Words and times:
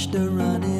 watched 0.00 0.14
a 0.14 0.30
running 0.30 0.79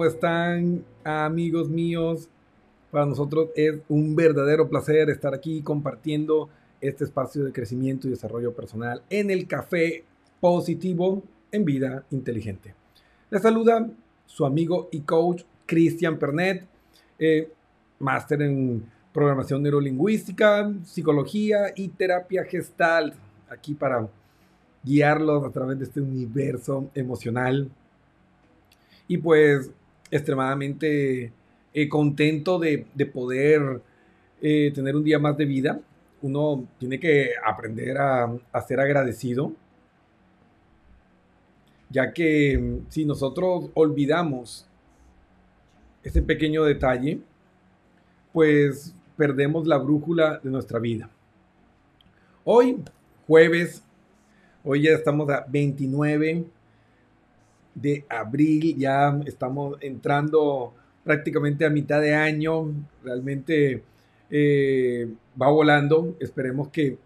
¿Cómo 0.00 0.08
están, 0.08 0.82
amigos 1.04 1.68
míos? 1.68 2.30
Para 2.90 3.04
nosotros 3.04 3.50
es 3.54 3.74
un 3.90 4.16
verdadero 4.16 4.66
placer 4.66 5.10
estar 5.10 5.34
aquí 5.34 5.60
compartiendo 5.60 6.48
este 6.80 7.04
espacio 7.04 7.44
de 7.44 7.52
crecimiento 7.52 8.08
y 8.08 8.12
desarrollo 8.12 8.54
personal 8.54 9.02
en 9.10 9.30
el 9.30 9.46
café 9.46 10.04
positivo 10.40 11.22
en 11.52 11.66
vida 11.66 12.06
inteligente. 12.12 12.74
Les 13.28 13.42
saluda 13.42 13.90
su 14.24 14.46
amigo 14.46 14.88
y 14.90 15.00
coach 15.00 15.42
Cristian 15.66 16.18
Pernet, 16.18 16.66
eh, 17.18 17.52
máster 17.98 18.40
en 18.40 18.82
programación 19.12 19.62
neurolingüística, 19.62 20.72
psicología 20.82 21.74
y 21.76 21.88
terapia 21.88 22.44
gestal. 22.44 23.12
Aquí 23.50 23.74
para 23.74 24.08
guiarlos 24.82 25.44
a 25.44 25.50
través 25.50 25.78
de 25.78 25.84
este 25.84 26.00
universo 26.00 26.88
emocional. 26.94 27.70
Y 29.06 29.18
pues 29.18 29.70
extremadamente 30.10 31.32
eh, 31.72 31.88
contento 31.88 32.58
de, 32.58 32.86
de 32.94 33.06
poder 33.06 33.80
eh, 34.42 34.72
tener 34.74 34.96
un 34.96 35.04
día 35.04 35.18
más 35.18 35.36
de 35.36 35.44
vida. 35.44 35.80
Uno 36.22 36.66
tiene 36.78 36.98
que 37.00 37.30
aprender 37.44 37.96
a, 37.98 38.38
ser 38.66 38.80
agradecido, 38.80 39.52
ya 41.88 42.12
que 42.12 42.58
mm, 42.58 42.90
si 42.90 43.04
nosotros 43.04 43.70
olvidamos 43.74 44.66
ese 46.02 46.22
pequeño 46.22 46.64
detalle, 46.64 47.20
pues 48.32 48.94
perdemos 49.16 49.66
la 49.66 49.78
brújula 49.78 50.40
de 50.42 50.50
nuestra 50.50 50.78
vida. 50.78 51.10
Hoy, 52.44 52.82
jueves 53.26 53.82
Hoy 54.62 54.82
ya 54.82 54.90
estamos 54.90 55.30
a 55.30 55.46
29 55.48 56.44
de 57.74 58.04
abril, 58.08 58.76
ya 58.76 59.18
estamos 59.26 59.76
entrando 59.80 60.74
prácticamente 61.04 61.64
a 61.64 61.70
mitad 61.70 62.00
de 62.00 62.14
año, 62.14 62.72
realmente 63.02 63.82
eh, 64.30 65.08
va 65.40 65.50
volando, 65.50 66.16
esperemos 66.20 66.68
que 66.68 66.98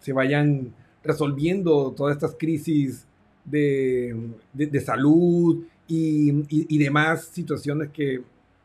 se 0.00 0.12
vayan 0.12 0.72
resolviendo 1.04 1.92
todas 1.92 2.16
estas 2.16 2.34
crisis 2.38 3.06
de, 3.44 4.14
de- 4.52 4.80
salud 4.80 5.64
y, 5.88 6.30
y- 6.48 6.66
y 6.68 6.78
demás 6.78 7.24
situaciones 7.26 7.90
que 7.90 8.22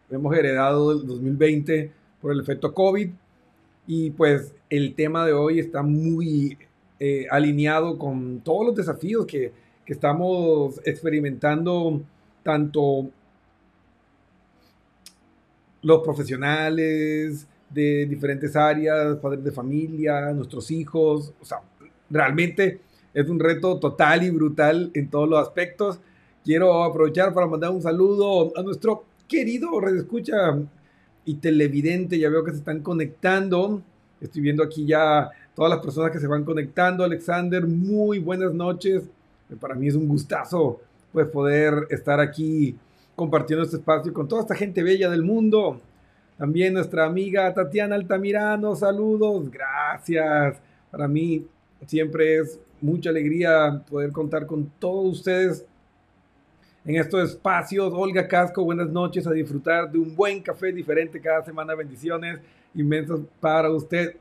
hemos 0.09 0.35
heredado 0.35 0.95
del 0.97 1.07
2020 1.07 1.91
por 2.21 2.31
el 2.31 2.39
efecto 2.39 2.73
COVID. 2.73 3.09
Y 3.87 4.11
pues 4.11 4.53
el 4.69 4.95
tema 4.95 5.25
de 5.25 5.33
hoy 5.33 5.59
está 5.59 5.81
muy 5.81 6.57
eh, 6.99 7.25
alineado 7.31 7.97
con 7.97 8.41
todos 8.41 8.65
los 8.67 8.75
desafíos 8.75 9.25
que, 9.25 9.51
que 9.87 9.93
estamos 9.93 10.81
experimentando, 10.83 12.01
tanto 12.43 13.09
los 15.81 16.03
profesionales 16.03 17.47
de 17.69 18.05
diferentes 18.05 18.57
áreas, 18.57 19.15
padres 19.19 19.45
de 19.45 19.51
familia, 19.53 20.33
nuestros 20.33 20.71
hijos, 20.71 21.31
o 21.39 21.45
sea, 21.45 21.61
realmente 22.09 22.81
es 23.13 23.29
un 23.29 23.39
reto 23.39 23.79
total 23.79 24.23
y 24.23 24.29
brutal 24.29 24.91
en 24.93 25.09
todos 25.09 25.29
los 25.29 25.39
aspectos. 25.39 26.01
Quiero 26.43 26.83
aprovechar 26.83 27.33
para 27.33 27.47
mandar 27.47 27.71
un 27.71 27.81
saludo 27.81 28.51
a 28.57 28.63
nuestro 28.63 29.05
querido 29.25 29.79
redescucha 29.79 30.35
y 31.23 31.35
televidente, 31.35 32.19
ya 32.19 32.29
veo 32.29 32.43
que 32.43 32.51
se 32.51 32.57
están 32.57 32.81
conectando. 32.81 33.81
Estoy 34.19 34.41
viendo 34.41 34.63
aquí 34.63 34.85
ya 34.85 35.29
todas 35.55 35.71
las 35.71 35.79
personas 35.79 36.11
que 36.11 36.19
se 36.19 36.27
van 36.27 36.43
conectando. 36.43 37.05
Alexander, 37.05 37.65
muy 37.65 38.19
buenas 38.19 38.53
noches. 38.53 39.09
Para 39.55 39.75
mí 39.75 39.87
es 39.87 39.95
un 39.95 40.07
gustazo 40.07 40.81
pues 41.11 41.27
poder 41.27 41.87
estar 41.89 42.19
aquí 42.19 42.75
compartiendo 43.15 43.63
este 43.63 43.77
espacio 43.77 44.13
con 44.13 44.27
toda 44.27 44.41
esta 44.41 44.55
gente 44.55 44.83
bella 44.83 45.09
del 45.09 45.23
mundo. 45.23 45.79
También 46.37 46.73
nuestra 46.73 47.05
amiga 47.05 47.51
Tatiana 47.53 47.95
Altamirano, 47.95 48.75
saludos, 48.75 49.49
gracias. 49.49 50.57
Para 50.91 51.07
mí 51.07 51.47
siempre 51.87 52.37
es 52.37 52.59
mucha 52.81 53.09
alegría 53.09 53.81
poder 53.89 54.11
contar 54.11 54.45
con 54.45 54.69
todos 54.79 55.17
ustedes 55.19 55.65
en 56.85 56.95
estos 56.95 57.31
espacios. 57.31 57.91
Olga 57.93 58.27
Casco, 58.27 58.63
buenas 58.63 58.89
noches, 58.89 59.25
a 59.25 59.31
disfrutar 59.31 59.91
de 59.91 59.97
un 59.97 60.15
buen 60.15 60.41
café 60.41 60.71
diferente 60.71 61.19
cada 61.19 61.43
semana. 61.43 61.73
Bendiciones 61.73 62.39
inmensas 62.75 63.19
para 63.39 63.71
usted. 63.71 64.15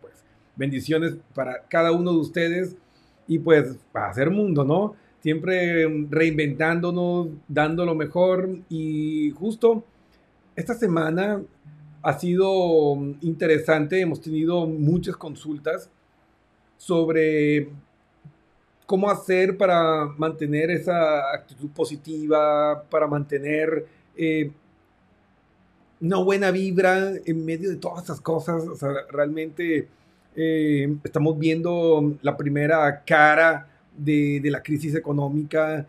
Pues 0.00 0.12
bendiciones 0.56 1.14
para 1.34 1.62
cada 1.68 1.92
uno 1.92 2.12
de 2.12 2.18
ustedes 2.18 2.76
y 3.26 3.38
pues 3.38 3.78
para 3.92 4.10
hacer 4.10 4.30
mundo, 4.30 4.64
¿no? 4.64 4.94
Siempre 5.20 5.86
reinventándonos, 6.10 7.28
dando 7.48 7.84
lo 7.84 7.94
mejor 7.94 8.48
y 8.68 9.30
justo 9.32 9.84
esta 10.56 10.74
semana 10.74 11.42
ha 12.02 12.18
sido 12.18 12.96
interesante, 13.20 14.00
hemos 14.00 14.20
tenido 14.20 14.66
muchas 14.66 15.16
consultas 15.16 15.88
sobre 16.76 17.70
cómo 18.86 19.08
hacer 19.08 19.56
para 19.56 20.06
mantener 20.18 20.70
esa 20.70 21.32
actitud 21.32 21.70
positiva, 21.70 22.84
para 22.90 23.06
mantener 23.06 23.86
eh, 24.16 24.50
una 26.00 26.16
buena 26.18 26.50
vibra 26.50 27.12
en 27.24 27.44
medio 27.44 27.70
de 27.70 27.76
todas 27.76 28.04
esas 28.04 28.20
cosas. 28.20 28.66
O 28.66 28.74
sea, 28.74 28.90
realmente 29.10 29.88
eh, 30.36 30.94
estamos 31.04 31.38
viendo 31.38 32.16
la 32.22 32.36
primera 32.36 33.02
cara 33.04 33.68
de, 33.96 34.40
de, 34.40 34.50
la 34.50 34.62
crisis 34.62 34.94
económica. 34.94 35.86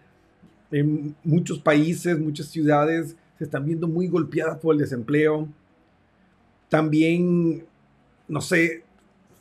En 0.71 1.15
muchos 1.23 1.59
países, 1.59 2.19
muchas 2.19 2.47
ciudades 2.47 3.15
se 3.37 3.43
están 3.45 3.65
viendo 3.65 3.87
muy 3.87 4.07
golpeadas 4.07 4.57
por 4.57 4.73
el 4.73 4.81
desempleo. 4.81 5.47
También, 6.69 7.65
no 8.27 8.41
sé 8.41 8.83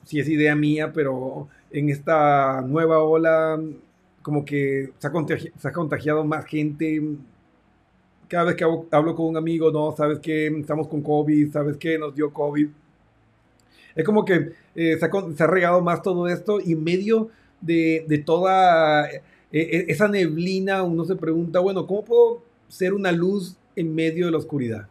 si 0.04 0.20
es 0.20 0.28
idea 0.28 0.54
mía, 0.54 0.92
pero 0.92 1.48
en 1.70 1.88
esta 1.88 2.60
nueva 2.62 3.02
ola, 3.02 3.60
como 4.22 4.44
que 4.44 4.92
se 4.98 5.06
ha, 5.06 5.12
contagi 5.12 5.50
se 5.56 5.68
ha 5.68 5.72
contagiado 5.72 6.24
más 6.24 6.44
gente. 6.44 7.00
Cada 8.28 8.44
vez 8.44 8.56
que 8.56 8.64
hablo 8.64 9.14
con 9.14 9.26
un 9.26 9.36
amigo, 9.36 9.70
no, 9.70 9.94
sabes 9.96 10.18
que 10.20 10.46
estamos 10.46 10.88
con 10.88 11.02
COVID, 11.02 11.52
sabes 11.52 11.76
que 11.76 11.98
nos 11.98 12.14
dio 12.14 12.32
COVID. 12.32 12.68
Es 13.94 14.04
como 14.04 14.24
que 14.24 14.52
eh, 14.74 14.96
se, 14.98 15.04
ha, 15.04 15.10
se, 15.36 15.46
regado 15.46 15.80
más 15.82 16.02
todo 16.02 16.28
esto 16.28 16.60
y 16.60 16.72
en 16.72 16.84
medio 16.84 17.28
de, 17.60 18.04
de 18.08 18.18
toda 18.18 19.08
eh, 19.52 19.84
esa 19.88 20.08
neblina 20.08 20.82
uno 20.82 21.04
se 21.04 21.14
pregunta, 21.14 21.60
bueno, 21.60 21.86
¿cómo 21.86 22.04
puedo 22.04 22.42
ser 22.68 22.94
una 22.94 23.12
luz 23.12 23.56
en 23.76 23.94
medio 23.94 24.26
de 24.26 24.32
la 24.32 24.38
oscuridad? 24.38 24.88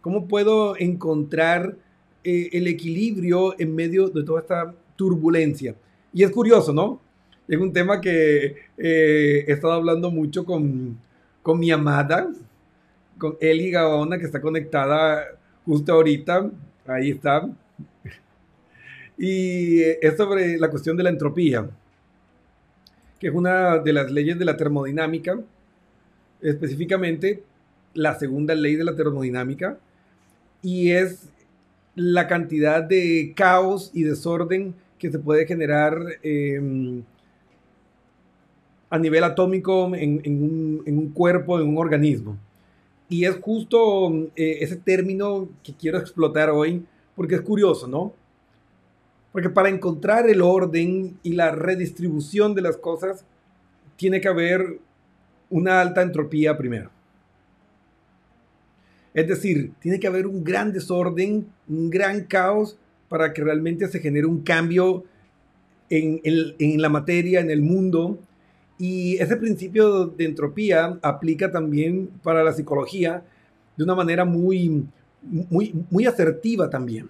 ¿Cómo 0.00 0.26
puedo 0.26 0.76
encontrar 0.76 1.76
eh, 2.24 2.50
el 2.52 2.66
equilibrio 2.66 3.58
en 3.60 3.74
medio 3.74 4.08
de 4.08 4.24
toda 4.24 4.40
esta 4.40 4.74
turbulencia? 4.96 5.76
Y 6.12 6.24
es 6.24 6.30
curioso, 6.30 6.72
¿no? 6.72 7.00
Es 7.46 7.58
un 7.58 7.72
tema 7.72 8.00
que 8.00 8.56
eh, 8.76 9.44
he 9.46 9.52
estado 9.52 9.74
hablando 9.74 10.10
mucho 10.10 10.44
con, 10.44 10.98
con 11.42 11.58
mi 11.60 11.70
amada, 11.70 12.28
con 13.16 13.36
Eli 13.40 13.70
Gaona, 13.70 14.18
que 14.18 14.24
está 14.24 14.40
conectada 14.40 15.24
justo 15.64 15.92
ahorita. 15.92 16.50
Ahí 16.86 17.10
está. 17.10 17.48
Y 19.18 19.82
es 19.82 20.16
sobre 20.16 20.58
la 20.58 20.70
cuestión 20.70 20.96
de 20.96 21.02
la 21.02 21.10
entropía, 21.10 21.68
que 23.18 23.28
es 23.28 23.34
una 23.34 23.78
de 23.78 23.92
las 23.92 24.10
leyes 24.10 24.38
de 24.38 24.44
la 24.44 24.56
termodinámica, 24.56 25.38
específicamente 26.40 27.42
la 27.94 28.16
segunda 28.16 28.54
ley 28.54 28.76
de 28.76 28.84
la 28.84 28.94
termodinámica, 28.94 29.76
y 30.62 30.90
es 30.90 31.28
la 31.96 32.28
cantidad 32.28 32.82
de 32.82 33.32
caos 33.34 33.90
y 33.92 34.04
desorden 34.04 34.74
que 34.98 35.10
se 35.10 35.18
puede 35.18 35.46
generar 35.46 35.98
em, 36.22 37.02
a 38.90 38.98
nivel 38.98 39.24
atómico 39.24 39.92
en, 39.94 40.20
un, 40.86 41.10
cuerpo, 41.12 41.60
en 41.60 41.68
un 41.68 41.78
organismo. 41.78 42.36
Y 43.08 43.24
es 43.24 43.36
justo 43.36 44.12
eh, 44.36 44.58
ese 44.60 44.76
término 44.76 45.48
que 45.62 45.72
quiero 45.72 45.98
explotar 45.98 46.50
hoy, 46.50 46.84
porque 47.16 47.36
es 47.36 47.40
curioso, 47.40 47.88
¿no? 47.88 48.12
Porque 49.32 49.50
para 49.50 49.68
encontrar 49.68 50.28
el 50.28 50.40
orden 50.40 51.18
y 51.22 51.32
la 51.32 51.50
redistribución 51.50 52.54
de 52.54 52.62
las 52.62 52.76
cosas, 52.76 53.24
tiene 53.96 54.20
que 54.20 54.28
haber 54.28 54.78
una 55.50 55.80
alta 55.80 56.02
entropía 56.02 56.56
primero. 56.56 56.90
Es 59.14 59.26
decir, 59.26 59.72
tiene 59.80 59.98
que 59.98 60.06
haber 60.06 60.26
un 60.26 60.44
gran 60.44 60.72
desorden, 60.72 61.46
un 61.68 61.90
gran 61.90 62.24
caos 62.24 62.78
para 63.08 63.32
que 63.32 63.42
realmente 63.42 63.88
se 63.88 64.00
genere 64.00 64.26
un 64.26 64.42
cambio 64.42 65.04
en, 65.90 66.20
en, 66.22 66.80
la 66.80 66.88
materia, 66.88 67.40
en 67.40 67.50
el 67.50 67.62
mundo. 67.62 68.18
Y 68.78 69.16
ese 69.16 69.36
principio 69.36 70.06
de 70.06 70.24
entropía 70.24 70.98
aplica 71.02 71.50
también 71.50 72.10
para 72.22 72.44
la 72.44 72.52
psicología 72.52 73.24
de 73.76 73.84
una 73.84 73.94
manera 73.94 74.24
muy, 74.24 74.86
muy, 75.22 75.74
muy 75.90 76.06
asertiva 76.06 76.70
también. 76.70 77.08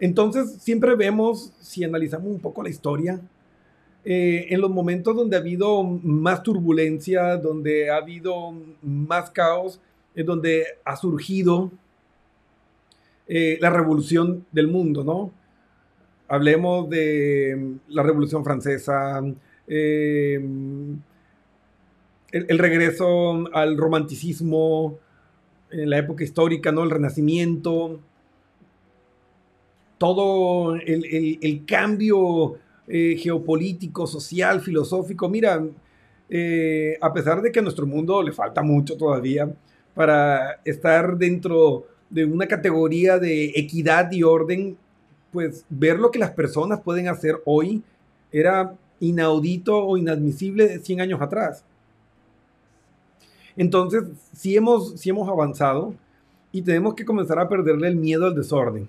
Entonces, 0.00 0.56
siempre 0.60 0.96
vemos, 0.96 1.52
si 1.60 1.84
analizamos 1.84 2.28
un 2.28 2.40
poco 2.40 2.62
la 2.62 2.70
historia, 2.70 3.20
eh, 4.04 4.46
en 4.48 4.60
los 4.62 4.70
momentos 4.70 5.14
donde 5.14 5.36
ha 5.36 5.40
habido 5.40 5.82
más 5.82 6.42
turbulencia, 6.42 7.36
donde 7.36 7.90
ha 7.90 7.96
habido 7.96 8.54
más 8.82 9.30
caos, 9.30 9.78
es 10.14 10.24
donde 10.24 10.64
ha 10.84 10.96
surgido 10.96 11.70
eh, 13.28 13.58
la 13.60 13.68
revolución 13.70 14.46
del 14.50 14.68
mundo, 14.68 15.04
¿no? 15.04 15.32
Hablemos 16.28 16.88
de 16.88 17.76
la 17.88 18.02
Revolución 18.02 18.42
Francesa, 18.42 19.22
eh, 19.68 20.40
el, 22.32 22.58
regreso 22.58 23.52
al 23.52 23.76
romanticismo 23.76 24.98
en 25.70 25.90
la 25.90 25.98
época 25.98 26.24
histórica, 26.24 26.72
¿no? 26.72 26.84
El 26.84 26.90
Renacimiento, 26.90 28.00
todo 30.00 30.76
el, 30.76 31.62
cambio 31.66 32.54
eh, 32.88 33.16
geopolítico, 33.18 34.06
social, 34.06 34.62
filosófico. 34.62 35.28
Mira, 35.28 35.62
eh, 36.30 36.96
a 37.02 37.12
pesar 37.12 37.42
de 37.42 37.52
que 37.52 37.58
a 37.58 37.62
nuestro 37.62 37.84
mundo 37.84 38.22
le 38.22 38.32
falta 38.32 38.62
mucho 38.62 38.96
todavía 38.96 39.52
para 39.92 40.58
estar 40.64 41.18
dentro 41.18 41.86
de 42.08 42.24
una 42.24 42.46
categoría 42.46 43.18
de 43.18 43.52
equidad 43.54 44.10
y 44.10 44.22
orden, 44.22 44.78
pues 45.32 45.66
ver 45.68 45.98
lo 45.98 46.10
que 46.10 46.18
las 46.18 46.30
personas 46.30 46.80
pueden 46.80 47.06
hacer 47.08 47.36
hoy 47.44 47.82
era 48.32 48.74
inaudito 49.00 49.84
o 49.84 49.98
inadmisible 49.98 50.78
100 50.78 51.02
años 51.02 51.20
atrás. 51.20 51.62
Entonces, 53.54 54.04
sí 54.32 54.56
hemos, 54.56 54.98
sí 54.98 55.10
hemos 55.10 55.28
avanzado 55.28 55.94
y 56.52 56.62
tenemos 56.62 56.94
que 56.94 57.04
comenzar 57.04 57.38
a 57.38 57.50
perderle 57.50 57.88
el 57.88 57.96
miedo 57.96 58.24
al 58.24 58.34
desorden 58.34 58.88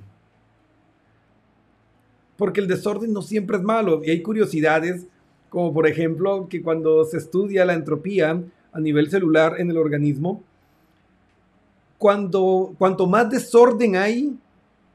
porque 2.42 2.60
el 2.60 2.68
desorden 2.68 3.14
no 3.14 3.22
siempre 3.22 3.58
es 3.58 3.62
malo 3.62 4.02
y 4.04 4.10
hay 4.10 4.24
curiosidades, 4.24 5.06
como 5.48 5.72
por 5.72 5.86
ejemplo 5.86 6.48
que 6.50 6.64
cuando 6.64 7.06
se 7.06 7.18
estudia 7.18 7.66
la 7.66 7.76
entropía 7.76 8.44
a 8.74 8.80
nivel 8.80 9.12
celular 9.12 9.58
en 9.60 9.70
el 9.70 9.78
organismo, 9.78 10.42
cuando, 12.00 12.74
cuanto 12.80 13.06
más 13.06 13.30
desorden 13.30 13.96
hay, 13.96 14.36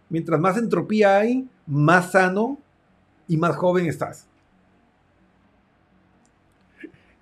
mientras 0.08 0.40
más 0.40 0.56
entropía 0.56 1.18
hay, 1.18 1.48
más 1.68 2.10
sano 2.10 2.58
y 3.28 3.36
más 3.36 3.54
joven 3.54 3.86
estás. 3.86 4.26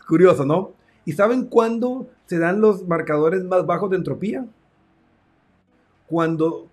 Curioso, 0.09 0.47
¿no? 0.47 0.73
¿Y 1.05 1.12
saben 1.12 1.44
cuándo 1.44 2.09
se 2.25 2.38
dan 2.38 2.62
los 2.62 2.88
marcadores 2.88 3.44
más 3.44 3.67
bajos 3.67 3.91
de 3.91 3.97
entropía? 3.99 4.47
Cuando 6.06 6.67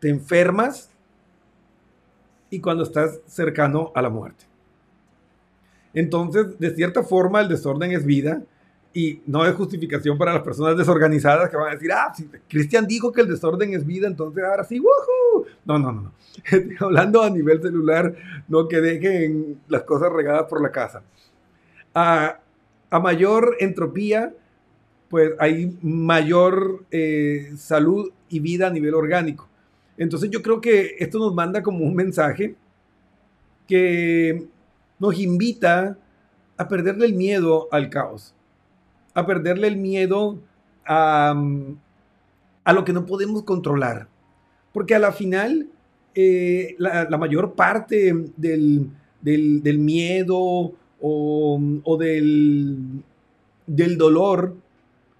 te 0.00 0.10
enfermas 0.10 0.90
y 2.56 2.60
cuando 2.60 2.84
estás 2.84 3.20
cercano 3.26 3.92
a 3.94 4.00
la 4.00 4.08
muerte. 4.08 4.46
Entonces, 5.92 6.58
de 6.58 6.74
cierta 6.74 7.02
forma, 7.02 7.42
el 7.42 7.48
desorden 7.48 7.92
es 7.92 8.04
vida 8.04 8.42
y 8.94 9.20
no 9.26 9.44
es 9.44 9.54
justificación 9.54 10.16
para 10.16 10.32
las 10.32 10.42
personas 10.42 10.74
desorganizadas 10.74 11.50
que 11.50 11.56
van 11.58 11.68
a 11.68 11.74
decir, 11.74 11.92
ah, 11.92 12.14
si 12.16 12.24
Cristian 12.48 12.86
dijo 12.86 13.12
que 13.12 13.20
el 13.20 13.28
desorden 13.28 13.74
es 13.74 13.84
vida, 13.84 14.06
entonces 14.06 14.42
ahora 14.42 14.64
sí, 14.64 14.80
¡woohoo! 14.80 15.44
No, 15.66 15.78
no, 15.78 15.92
no, 15.92 16.00
no. 16.00 16.12
hablando 16.86 17.22
a 17.22 17.28
nivel 17.28 17.60
celular, 17.60 18.14
no 18.48 18.68
que 18.68 18.80
dejen 18.80 19.60
las 19.68 19.82
cosas 19.82 20.10
regadas 20.10 20.44
por 20.44 20.62
la 20.62 20.72
casa. 20.72 21.02
A, 21.94 22.40
mayor 23.02 23.56
entropía, 23.60 24.32
pues 25.10 25.32
hay 25.38 25.76
mayor 25.82 26.86
eh, 26.90 27.52
salud 27.58 28.10
y 28.30 28.40
vida 28.40 28.68
a 28.68 28.70
nivel 28.70 28.94
orgánico. 28.94 29.46
Entonces 29.98 30.30
yo 30.30 30.42
creo 30.42 30.60
que 30.60 30.96
esto 30.98 31.18
nos 31.18 31.34
manda 31.34 31.62
como 31.62 31.84
un 31.84 31.94
mensaje 31.94 32.54
que 33.66 34.46
nos 34.98 35.18
invita 35.18 35.98
a 36.56 36.68
perderle 36.68 37.06
el 37.06 37.14
miedo 37.14 37.68
al 37.70 37.90
caos, 37.90 38.34
a 39.14 39.26
perderle 39.26 39.68
el 39.68 39.76
miedo 39.76 40.38
a, 40.86 41.34
lo 42.72 42.84
que 42.84 42.92
no 42.92 43.06
podemos 43.06 43.42
controlar. 43.44 44.08
Porque 44.72 44.94
a 44.94 44.98
la 44.98 45.12
final, 45.12 45.68
eh, 46.14 46.74
la, 46.78 47.08
mayor 47.18 47.54
parte 47.54 48.14
del, 48.36 48.90
miedo 49.78 50.72
o, 51.00 51.96
del, 51.98 53.02
del 53.66 53.98
dolor 53.98 54.54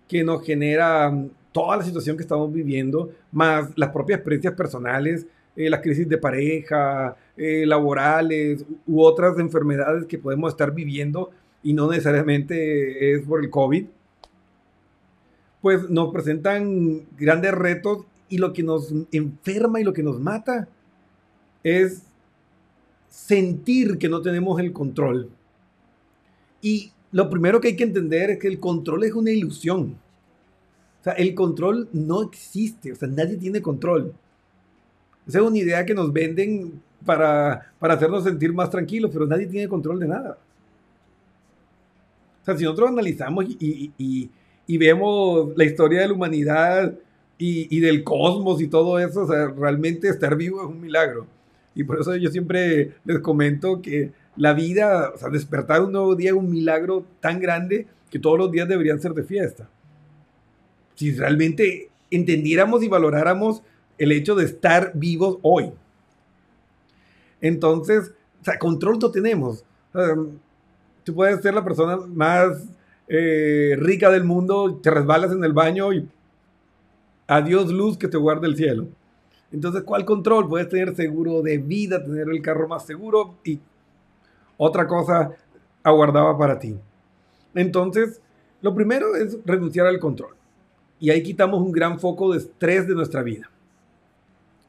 que 0.08 0.24
nos 0.24 0.44
genera 0.44 1.12
toda 1.56 1.78
la 1.78 1.84
situación 1.84 2.18
que 2.18 2.22
estamos 2.22 2.52
viviendo, 2.52 3.10
más 3.32 3.70
las 3.76 3.88
propias 3.88 4.18
experiencias 4.18 4.52
personales, 4.52 5.26
eh, 5.56 5.70
las 5.70 5.80
crisis 5.80 6.06
de 6.06 6.18
pareja, 6.18 7.16
eh, 7.34 7.64
laborales 7.64 8.62
u 8.86 9.00
otras 9.00 9.38
enfermedades 9.38 10.04
que 10.04 10.18
podemos 10.18 10.50
estar 10.50 10.74
viviendo 10.74 11.30
y 11.62 11.72
no 11.72 11.90
necesariamente 11.90 13.14
es 13.14 13.22
por 13.22 13.42
el 13.42 13.48
COVID, 13.48 13.86
pues 15.62 15.88
nos 15.88 16.12
presentan 16.12 17.06
grandes 17.16 17.52
retos 17.52 18.04
y 18.28 18.36
lo 18.36 18.52
que 18.52 18.62
nos 18.62 18.92
enferma 19.10 19.80
y 19.80 19.84
lo 19.84 19.94
que 19.94 20.02
nos 20.02 20.20
mata 20.20 20.68
es 21.64 22.02
sentir 23.08 23.96
que 23.96 24.10
no 24.10 24.20
tenemos 24.20 24.60
el 24.60 24.74
control. 24.74 25.30
Y 26.60 26.92
lo 27.12 27.30
primero 27.30 27.62
que 27.62 27.68
hay 27.68 27.76
que 27.76 27.84
entender 27.84 28.28
es 28.28 28.38
que 28.38 28.48
el 28.48 28.60
control 28.60 29.04
es 29.04 29.14
una 29.14 29.30
ilusión 29.30 29.96
sea, 31.06 31.12
el 31.14 31.34
control 31.34 31.88
no 31.92 32.22
existe, 32.22 32.90
o 32.92 32.96
sea, 32.96 33.06
nadie 33.06 33.36
tiene 33.36 33.62
control. 33.62 34.12
Esa 35.26 35.38
es 35.38 35.44
una 35.44 35.56
idea 35.56 35.86
que 35.86 35.94
nos 35.94 36.12
venden 36.12 36.80
para, 37.04 37.72
hacernos 37.78 38.24
sentir 38.24 38.52
más 38.52 38.70
tranquilos, 38.70 39.10
pero 39.12 39.26
nadie 39.26 39.46
tiene 39.46 39.68
control 39.68 40.00
de 40.00 40.08
nada. 40.08 40.38
O 42.42 42.44
sea, 42.44 42.56
si 42.56 42.64
nosotros 42.64 42.90
analizamos 42.90 43.44
y, 43.48 44.30
vemos 44.66 45.56
la 45.56 45.64
historia 45.64 46.00
de 46.00 46.08
la 46.08 46.14
humanidad 46.14 46.92
y, 47.38 47.78
del 47.78 48.02
cosmos 48.02 48.60
y 48.60 48.66
todo 48.66 48.98
eso, 48.98 49.22
o 49.22 49.28
sea, 49.28 49.46
realmente 49.46 50.08
estar 50.08 50.36
vivo 50.36 50.60
es 50.60 50.66
un 50.66 50.80
milagro. 50.80 51.28
Y 51.76 51.84
por 51.84 52.00
eso 52.00 52.16
yo 52.16 52.30
siempre 52.30 52.94
les 53.04 53.20
comento 53.20 53.80
que 53.80 54.12
la 54.36 54.54
vida, 54.54 55.12
o 55.14 55.18
sea, 55.18 55.28
despertar 55.28 55.82
un 55.82 55.92
nuevo 55.92 56.16
día 56.16 56.30
es 56.30 56.36
un 56.36 56.50
milagro 56.50 57.04
tan 57.20 57.38
grande 57.38 57.86
que 58.10 58.18
todos 58.18 58.38
los 58.38 58.50
días 58.50 58.68
deberían 58.68 59.00
ser 59.00 59.12
de 59.12 59.22
fiesta 59.22 59.68
si 60.96 61.12
realmente 61.14 61.90
entendiéramos 62.10 62.82
y 62.82 62.88
valoráramos 62.88 63.62
el 63.98 64.12
hecho 64.12 64.34
de 64.34 64.44
estar 64.44 64.92
vivos 64.94 65.38
hoy. 65.42 65.72
Entonces, 67.40 68.12
o 68.40 68.44
sea, 68.44 68.58
control 68.58 68.98
no 69.00 69.10
tenemos. 69.10 69.64
tú 71.04 71.14
puedes 71.14 71.40
ser 71.40 71.54
la 71.54 71.64
persona 71.64 71.96
más 71.96 72.66
eh, 73.08 73.76
rica 73.78 74.10
del 74.10 74.24
mundo, 74.24 74.80
te 74.82 74.90
resbalas 74.90 75.32
en 75.32 75.44
el 75.44 75.52
baño 75.52 75.92
y 75.92 76.08
adiós 77.28 77.70
luz 77.70 77.96
que 77.96 78.08
te 78.08 78.16
guarde 78.16 78.46
el 78.48 78.56
cielo. 78.56 78.88
Entonces, 79.52 79.82
¿cuál 79.84 80.04
control? 80.04 80.48
Puedes 80.48 80.68
tener 80.68 80.94
seguro 80.96 81.40
de 81.42 81.58
vida, 81.58 82.02
tener 82.02 82.28
el 82.28 82.42
carro 82.42 82.66
más 82.66 82.84
seguro 82.84 83.36
y 83.44 83.60
otra 84.56 84.86
cosa 84.86 85.30
aguardaba 85.82 86.36
para 86.36 86.58
ti. 86.58 86.76
Entonces, 87.54 88.20
lo 88.60 88.74
primero 88.74 89.14
es 89.14 89.38
renunciar 89.44 89.86
al 89.86 90.00
control. 90.00 90.34
Y 90.98 91.10
ahí 91.10 91.22
quitamos 91.22 91.60
un 91.60 91.72
gran 91.72 92.00
foco 92.00 92.32
de 92.32 92.38
estrés 92.38 92.86
de 92.88 92.94
nuestra 92.94 93.22
vida. 93.22 93.50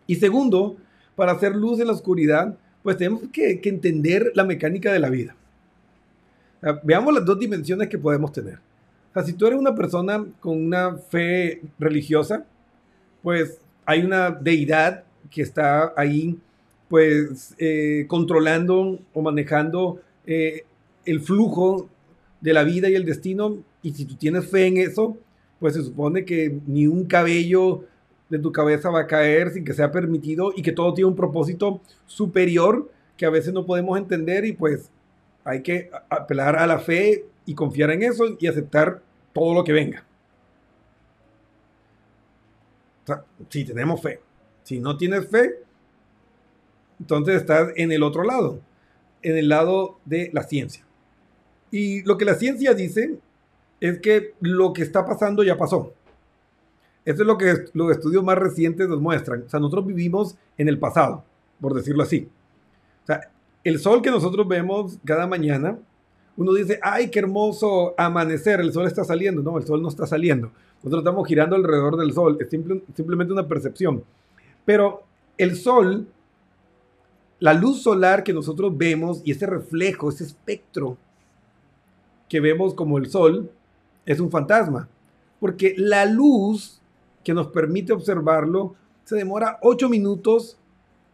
Y 0.05 0.15
segundo, 0.15 0.77
para 1.15 1.33
hacer 1.33 1.55
luz 1.55 1.79
en 1.79 1.87
la 1.87 1.93
oscuridad, 1.93 2.57
pues 2.83 2.97
tenemos 2.97 3.23
que, 3.31 3.59
entender 3.63 4.31
la 4.35 4.45
mecánica 4.45 4.91
de 4.93 4.99
la 4.99 5.09
vida. 5.09 5.35
veamos 6.83 7.13
las 7.13 7.25
dos 7.25 7.39
dimensiones 7.39 7.87
que 7.89 7.97
podemos 7.97 8.31
tener. 8.31 8.55
O 9.09 9.13
sea, 9.13 9.23
si 9.23 9.33
tú 9.33 9.45
eres 9.47 9.59
una 9.59 9.75
persona 9.75 10.25
con 10.39 10.61
una 10.61 10.95
fe 10.95 11.61
religiosa, 11.79 12.45
pues 13.21 13.59
hay 13.85 14.03
una 14.03 14.31
deidad 14.31 15.03
que 15.29 15.41
está 15.41 15.93
ahí, 15.97 16.37
pues, 16.87 17.55
eh, 17.57 18.05
controlando 18.07 18.99
o 19.13 19.21
manejando 19.21 20.01
eh, 20.25 20.63
el 21.05 21.19
flujo 21.21 21.89
de 22.41 22.53
la 22.53 22.63
vida 22.63 22.89
y 22.89 22.95
el 22.95 23.05
destino. 23.05 23.57
Y 23.81 23.91
si 23.91 24.05
tú 24.05 24.15
tienes 24.15 24.49
fe 24.49 24.67
en 24.67 24.77
eso, 24.77 25.17
pues 25.59 25.73
se 25.73 25.83
supone 25.83 26.25
que 26.25 26.59
ni 26.67 26.87
un 26.87 27.05
cabello 27.05 27.83
de 28.29 28.39
tu 28.39 28.51
cabeza 28.51 28.89
va 28.89 29.01
a 29.01 29.07
caer 29.07 29.51
sin 29.51 29.63
que 29.63 29.73
sea 29.73 29.91
permitido 29.91 30.51
y 30.55 30.61
que 30.61 30.71
todo 30.71 30.93
tiene 30.93 31.09
un 31.09 31.15
propósito 31.15 31.81
superior 32.05 32.91
que 33.15 33.25
a 33.25 33.29
veces 33.29 33.53
no 33.53 33.65
podemos 33.65 33.97
entender 33.97 34.45
y 34.45 34.53
pues 34.53 34.89
hay 35.43 35.61
que 35.63 35.89
apelar 36.09 36.57
a 36.57 36.67
la 36.67 36.79
fe 36.79 37.25
y 37.45 37.55
confiar 37.55 37.91
en 37.91 38.03
eso 38.03 38.35
y 38.39 38.47
aceptar 38.47 39.01
todo 39.33 39.53
lo 39.53 39.63
que 39.63 39.73
venga. 39.73 40.03
si 43.49 43.63
tenemos 43.63 44.01
fe. 44.01 44.19
Si 44.63 44.81
no 44.81 44.97
tienes 44.97 45.29
fe, 45.29 45.61
entonces 46.99 47.37
estás 47.37 47.69
en 47.77 47.93
el 47.93 48.03
otro 48.03 48.23
lado, 48.23 48.59
en 49.21 49.37
el 49.37 49.47
lado 49.47 49.97
de 50.03 50.29
la 50.33 50.43
ciencia. 50.43 50.83
Y 51.71 52.03
lo 52.03 52.17
que 52.17 52.25
la 52.25 52.35
ciencia 52.35 52.73
dice 52.73 53.17
es 53.79 53.99
que 53.99 54.33
lo 54.39 54.73
que 54.73 54.81
está 54.81 55.05
pasando 55.05 55.43
ya 55.43 55.57
pasó. 55.57 55.93
Eso 57.05 57.21
es 57.21 57.27
lo 57.27 57.37
que 57.37 57.53
los 57.73 57.91
estudios 57.91 58.23
más 58.23 58.37
recientes 58.37 58.87
nos 58.89 58.99
muestran. 58.99 59.43
O 59.45 59.49
sea, 59.49 59.59
nosotros 59.59 59.85
vivimos 59.85 60.35
en 60.57 60.67
el 60.67 60.77
pasado, 60.77 61.23
por 61.61 61.73
decirlo 61.73 62.03
así. 62.03 62.27
O 63.03 63.05
sea, 63.05 63.31
el 63.63 63.79
sol 63.79 64.01
que 64.01 64.11
nosotros 64.11 64.47
vemos 64.47 64.99
cada 65.05 65.25
mañana, 65.25 65.77
uno 66.35 66.53
dice, 66.53 66.79
ay, 66.83 67.09
qué 67.09 67.19
hermoso 67.19 67.95
amanecer, 67.97 68.59
el 68.59 68.73
sol 68.73 68.87
está 68.87 69.03
saliendo. 69.03 69.41
No, 69.41 69.57
el 69.57 69.65
sol 69.65 69.81
no 69.81 69.87
está 69.87 70.05
saliendo. 70.05 70.51
Nosotros 70.77 70.99
estamos 70.99 71.27
girando 71.27 71.55
alrededor 71.55 71.97
del 71.97 72.13
sol. 72.13 72.37
Es 72.41 72.49
simplemente 72.49 73.31
una 73.31 73.47
percepción. 73.47 74.03
Pero 74.65 75.03
el 75.37 75.55
sol, 75.55 76.07
la 77.39 77.53
luz 77.53 77.81
solar 77.83 78.23
que 78.23 78.33
nosotros 78.33 78.77
vemos 78.77 79.21
y 79.23 79.31
ese 79.31 79.45
reflejo, 79.45 80.09
ese 80.09 80.25
espectro 80.25 80.97
que 82.27 82.41
vemos 82.41 82.73
como 82.73 82.97
el 82.97 83.09
sol, 83.09 83.49
es 84.07 84.19
un 84.19 84.31
fantasma. 84.31 84.89
Porque 85.39 85.75
la 85.77 86.05
luz 86.05 86.81
que 87.23 87.33
nos 87.33 87.47
permite 87.47 87.93
observarlo 87.93 88.73
se 89.03 89.17
demora 89.17 89.59
8 89.61 89.87
minutos 89.89 90.57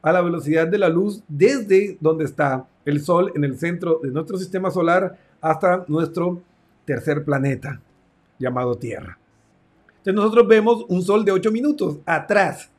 a 0.02 0.14
la 0.14 0.22
velocidad 0.22 0.68
de 0.68 0.78
la 0.78 0.88
luz 0.88 1.24
desde 1.28 1.98
donde 2.00 2.24
está 2.24 2.66
el 2.86 3.02
Sol 3.02 3.32
en 3.36 3.44
el 3.44 3.58
centro 3.58 4.00
de 4.02 4.12
nuestro 4.12 4.38
sistema 4.38 4.72
solar 4.72 5.18
hasta 5.42 5.84
nuestro 5.88 6.42
tercer 6.86 7.26
planeta 7.26 7.82
llamado 8.38 8.76
Tierra. 8.76 9.18
Entonces 9.90 10.14
nosotros 10.14 10.48
vemos 10.48 10.86
un 10.88 11.02
Sol 11.02 11.26
de 11.26 11.32
8 11.32 11.52
minutos 11.52 11.98
atrás. 12.06 12.70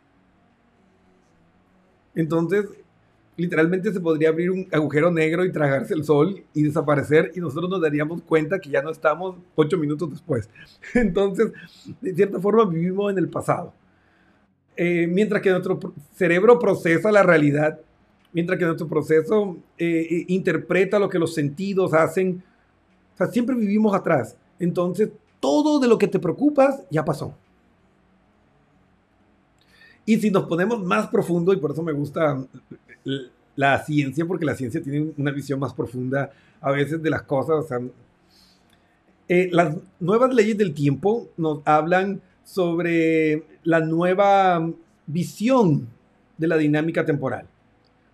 Entonces 2.15 2.67
literalmente 3.37 3.93
se 3.93 4.01
podría 4.01 4.29
abrir 4.29 4.51
un 4.51 4.69
agujero 4.71 5.11
negro 5.11 5.45
y 5.45 5.53
tragarse 5.53 5.95
el 5.95 6.05
sol 6.05 6.43
y 6.53 6.63
desaparecer 6.63 7.33
y 7.35 7.41
nosotros 7.41 7.69
nos 7.69 7.81
daríamos 7.81 8.23
cuenta 8.23 8.59
que 8.59 8.71
ya 8.71 8.83
no 8.83 8.91
estamos 8.91 9.37
ocho 9.55 9.77
minutos 9.77 10.11
después. 10.11 10.49
Entonces, 10.95 11.53
de 12.01 12.15
cierta 12.15 12.39
forma 12.41 12.65
vivimos 12.65 13.11
en 13.11 13.19
el 13.19 13.29
pasado. 13.29 13.73
Eh, 14.77 15.07
mientras 15.09 15.41
que 15.41 15.51
nuestro 15.51 15.79
cerebro 16.15 16.59
procesa 16.59 17.13
la 17.13 17.23
realidad, 17.23 17.81
mientras 18.33 18.59
que 18.59 18.65
nuestro 18.65 18.89
proceso 18.89 19.57
eh, 19.79 20.07
eh, 20.11 20.25
interpreta 20.29 20.99
lo 20.99 21.09
que 21.09 21.19
los 21.19 21.35
sentidos 21.35 21.95
hacen, 21.95 22.43
o 23.15 23.17
sea, 23.17 23.29
siempre 23.29 23.55
vivimos 23.55 23.95
atrás. 23.95 24.37
Entonces, 24.59 25.11
todo 25.41 25.79
de 25.79 25.89
lo 25.89 25.99
que 25.99 26.09
te 26.09 26.19
preocupas 26.19 26.83
ya 26.91 27.05
pasó. 27.05 27.35
Y 30.07 30.19
si 30.19 30.31
nos 30.31 30.45
ponemos 30.45 30.83
más 30.83 31.07
profundo, 31.09 31.53
y 31.53 31.57
por 31.57 31.71
eso 31.71 31.83
me 31.83 31.93
gusta 31.93 32.45
la 33.57 33.85
ciencia, 33.85 34.25
porque 34.27 34.45
la 34.45 34.55
ciencia 34.55 34.83
tiene 34.83 35.13
una 35.17 35.31
visión 35.31 35.61
más 35.61 35.75
profunda 35.75 36.31
a 36.61 36.71
veces 36.71 37.03
de 37.03 37.11
las 37.11 37.23
cosas. 37.23 37.67
Eh, 39.29 39.49
las 39.53 39.77
nuevas 40.01 40.35
leyes 40.35 40.59
del 40.59 40.75
tiempo 40.75 41.29
nos 41.37 41.61
hablan 41.65 42.21
sobre 42.43 43.43
la 43.63 43.81
nueva 43.81 44.71
visión 45.07 45.89
de 46.37 46.49
la 46.49 46.57
dinámica 46.57 47.05
temporal. 47.05 47.47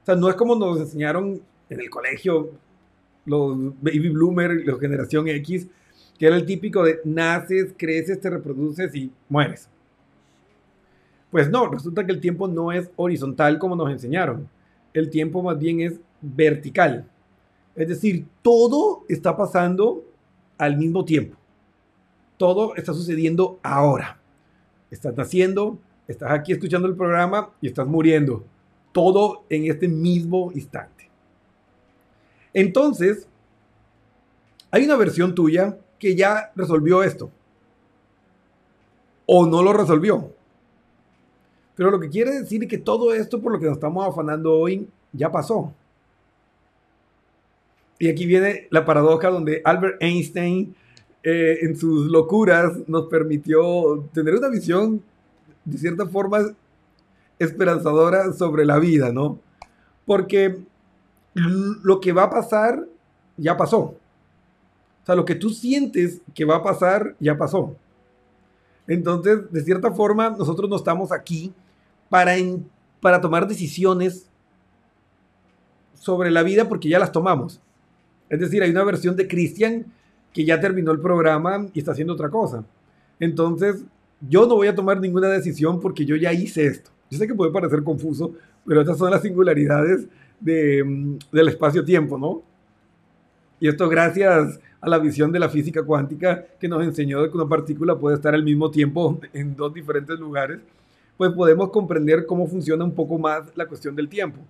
O 0.02 0.06
sea, 0.06 0.14
no 0.14 0.28
es 0.28 0.34
como 0.34 0.54
nos 0.56 0.80
enseñaron 0.80 1.40
en 1.68 1.80
el 1.80 1.90
colegio 1.90 2.50
los 3.24 3.56
baby 3.80 4.08
bloomers, 4.10 4.64
la 4.64 4.78
generación 4.78 5.28
X, 5.28 5.68
que 6.18 6.26
era 6.26 6.36
el 6.36 6.44
típico 6.44 6.82
de 6.84 7.00
naces, 7.04 7.74
creces, 7.76 8.20
te 8.20 8.30
reproduces 8.30 8.94
y 8.94 9.10
mueres. 9.28 9.68
Pues 11.30 11.48
no, 11.48 11.68
resulta 11.68 12.04
que 12.04 12.12
el 12.12 12.20
tiempo 12.20 12.48
no 12.48 12.72
es 12.72 12.90
horizontal 12.96 13.58
como 13.58 13.76
nos 13.76 13.90
enseñaron. 13.90 14.48
El 14.92 15.10
tiempo 15.10 15.42
más 15.42 15.58
bien 15.58 15.80
es 15.80 16.00
vertical. 16.20 17.08
Es 17.74 17.88
decir, 17.88 18.26
todo 18.42 19.04
está 19.08 19.36
pasando 19.36 20.04
al 20.58 20.76
mismo 20.76 21.04
tiempo. 21.04 21.36
Todo 22.36 22.74
está 22.74 22.92
sucediendo 22.92 23.58
ahora. 23.62 24.20
Estás 24.90 25.16
naciendo, 25.16 25.78
estás 26.08 26.30
aquí 26.32 26.52
escuchando 26.52 26.88
el 26.88 26.96
programa 26.96 27.50
y 27.60 27.68
estás 27.68 27.86
muriendo. 27.86 28.44
Todo 28.92 29.44
en 29.48 29.70
este 29.70 29.88
mismo 29.88 30.50
instante. 30.52 31.08
Entonces, 32.52 33.28
hay 34.70 34.84
una 34.84 34.96
versión 34.96 35.34
tuya 35.34 35.78
que 35.98 36.16
ya 36.16 36.50
resolvió 36.56 37.02
esto. 37.02 37.30
O 39.26 39.46
no 39.46 39.62
lo 39.62 39.72
resolvió. 39.72 40.32
Pero 41.80 41.92
lo 41.92 41.98
que 41.98 42.10
quiere 42.10 42.32
decir 42.32 42.62
es 42.62 42.68
que 42.68 42.76
todo 42.76 43.14
esto 43.14 43.40
por 43.40 43.52
lo 43.52 43.58
que 43.58 43.64
nos 43.64 43.76
estamos 43.76 44.06
afanando 44.06 44.52
hoy 44.52 44.86
ya 45.14 45.32
pasó. 45.32 45.72
Y 47.98 48.10
aquí 48.10 48.26
viene 48.26 48.68
la 48.68 48.84
paradoja 48.84 49.30
donde 49.30 49.62
Albert 49.64 49.96
Einstein 50.02 50.74
eh, 51.22 51.56
en 51.62 51.74
sus 51.78 52.10
locuras 52.10 52.86
nos 52.86 53.06
permitió 53.06 54.06
tener 54.12 54.34
una 54.34 54.50
visión 54.50 55.02
de 55.64 55.78
cierta 55.78 56.04
forma 56.04 56.54
esperanzadora 57.38 58.30
sobre 58.34 58.66
la 58.66 58.78
vida, 58.78 59.10
¿no? 59.10 59.38
Porque 60.04 60.58
lo 61.32 61.98
que 61.98 62.12
va 62.12 62.24
a 62.24 62.30
pasar 62.30 62.86
ya 63.38 63.56
pasó. 63.56 63.78
O 63.78 65.06
sea, 65.06 65.14
lo 65.14 65.24
que 65.24 65.34
tú 65.34 65.48
sientes 65.48 66.20
que 66.34 66.44
va 66.44 66.56
a 66.56 66.62
pasar 66.62 67.16
ya 67.18 67.38
pasó. 67.38 67.74
Entonces, 68.86 69.50
de 69.50 69.62
cierta 69.62 69.90
forma, 69.92 70.28
nosotros 70.28 70.68
no 70.68 70.76
estamos 70.76 71.10
aquí 71.10 71.54
para, 72.10 72.34
para 73.00 73.20
tomar 73.22 73.48
decisiones 73.48 74.28
sobre 75.94 76.30
la 76.30 76.42
vida 76.42 76.68
porque 76.68 76.90
ya 76.90 76.98
las 76.98 77.12
tomamos. 77.12 77.62
Es 78.28 78.40
decir, 78.40 78.62
hay 78.62 78.70
una 78.70 78.84
versión 78.84 79.16
de 79.16 79.26
Christian 79.26 79.86
que 80.34 80.44
ya 80.44 80.60
terminó 80.60 80.92
el 80.92 81.00
programa 81.00 81.68
y 81.72 81.78
está 81.78 81.92
haciendo 81.92 82.12
otra 82.12 82.28
cosa. 82.28 82.64
Entonces, 83.18 83.84
yo 84.28 84.46
no 84.46 84.56
voy 84.56 84.68
a 84.68 84.74
tomar 84.74 85.00
ninguna 85.00 85.28
decisión 85.28 85.80
porque 85.80 86.04
yo 86.04 86.16
ya 86.16 86.32
hice 86.32 86.66
esto. 86.66 86.90
Yo 87.10 87.18
sé 87.18 87.26
que 87.26 87.34
puede 87.34 87.50
parecer 87.50 87.82
confuso, 87.82 88.34
pero 88.66 88.80
estas 88.80 88.98
son 88.98 89.10
las 89.10 89.22
singularidades 89.22 90.06
de, 90.38 90.84
mm, 90.84 91.18
del 91.32 91.48
espacio-tiempo, 91.48 92.18
¿no? 92.18 92.42
Y 93.58 93.68
esto 93.68 93.88
gracias 93.88 94.60
a 94.80 94.88
la 94.88 94.98
visión 94.98 95.32
de 95.32 95.38
la 95.38 95.48
física 95.48 95.82
cuántica 95.82 96.46
que 96.58 96.68
nos 96.68 96.82
enseñó 96.82 97.28
que 97.30 97.36
una 97.36 97.48
partícula 97.48 97.98
puede 97.98 98.16
estar 98.16 98.34
al 98.34 98.42
mismo 98.42 98.70
tiempo 98.70 99.20
en 99.32 99.54
dos 99.54 99.74
diferentes 99.74 100.18
lugares 100.18 100.60
pues 101.20 101.32
podemos 101.32 101.68
comprender 101.68 102.24
cómo 102.24 102.46
funciona 102.46 102.82
un 102.82 102.94
poco 102.94 103.18
más 103.18 103.54
la 103.54 103.66
cuestión 103.66 103.94
del 103.94 104.08
tiempo. 104.08 104.40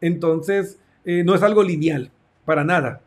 Entonces, 0.00 0.76
eh, 1.04 1.22
no 1.22 1.32
es 1.32 1.44
algo 1.44 1.62
lineal, 1.62 2.10
para 2.44 2.64
nada. 2.64 3.00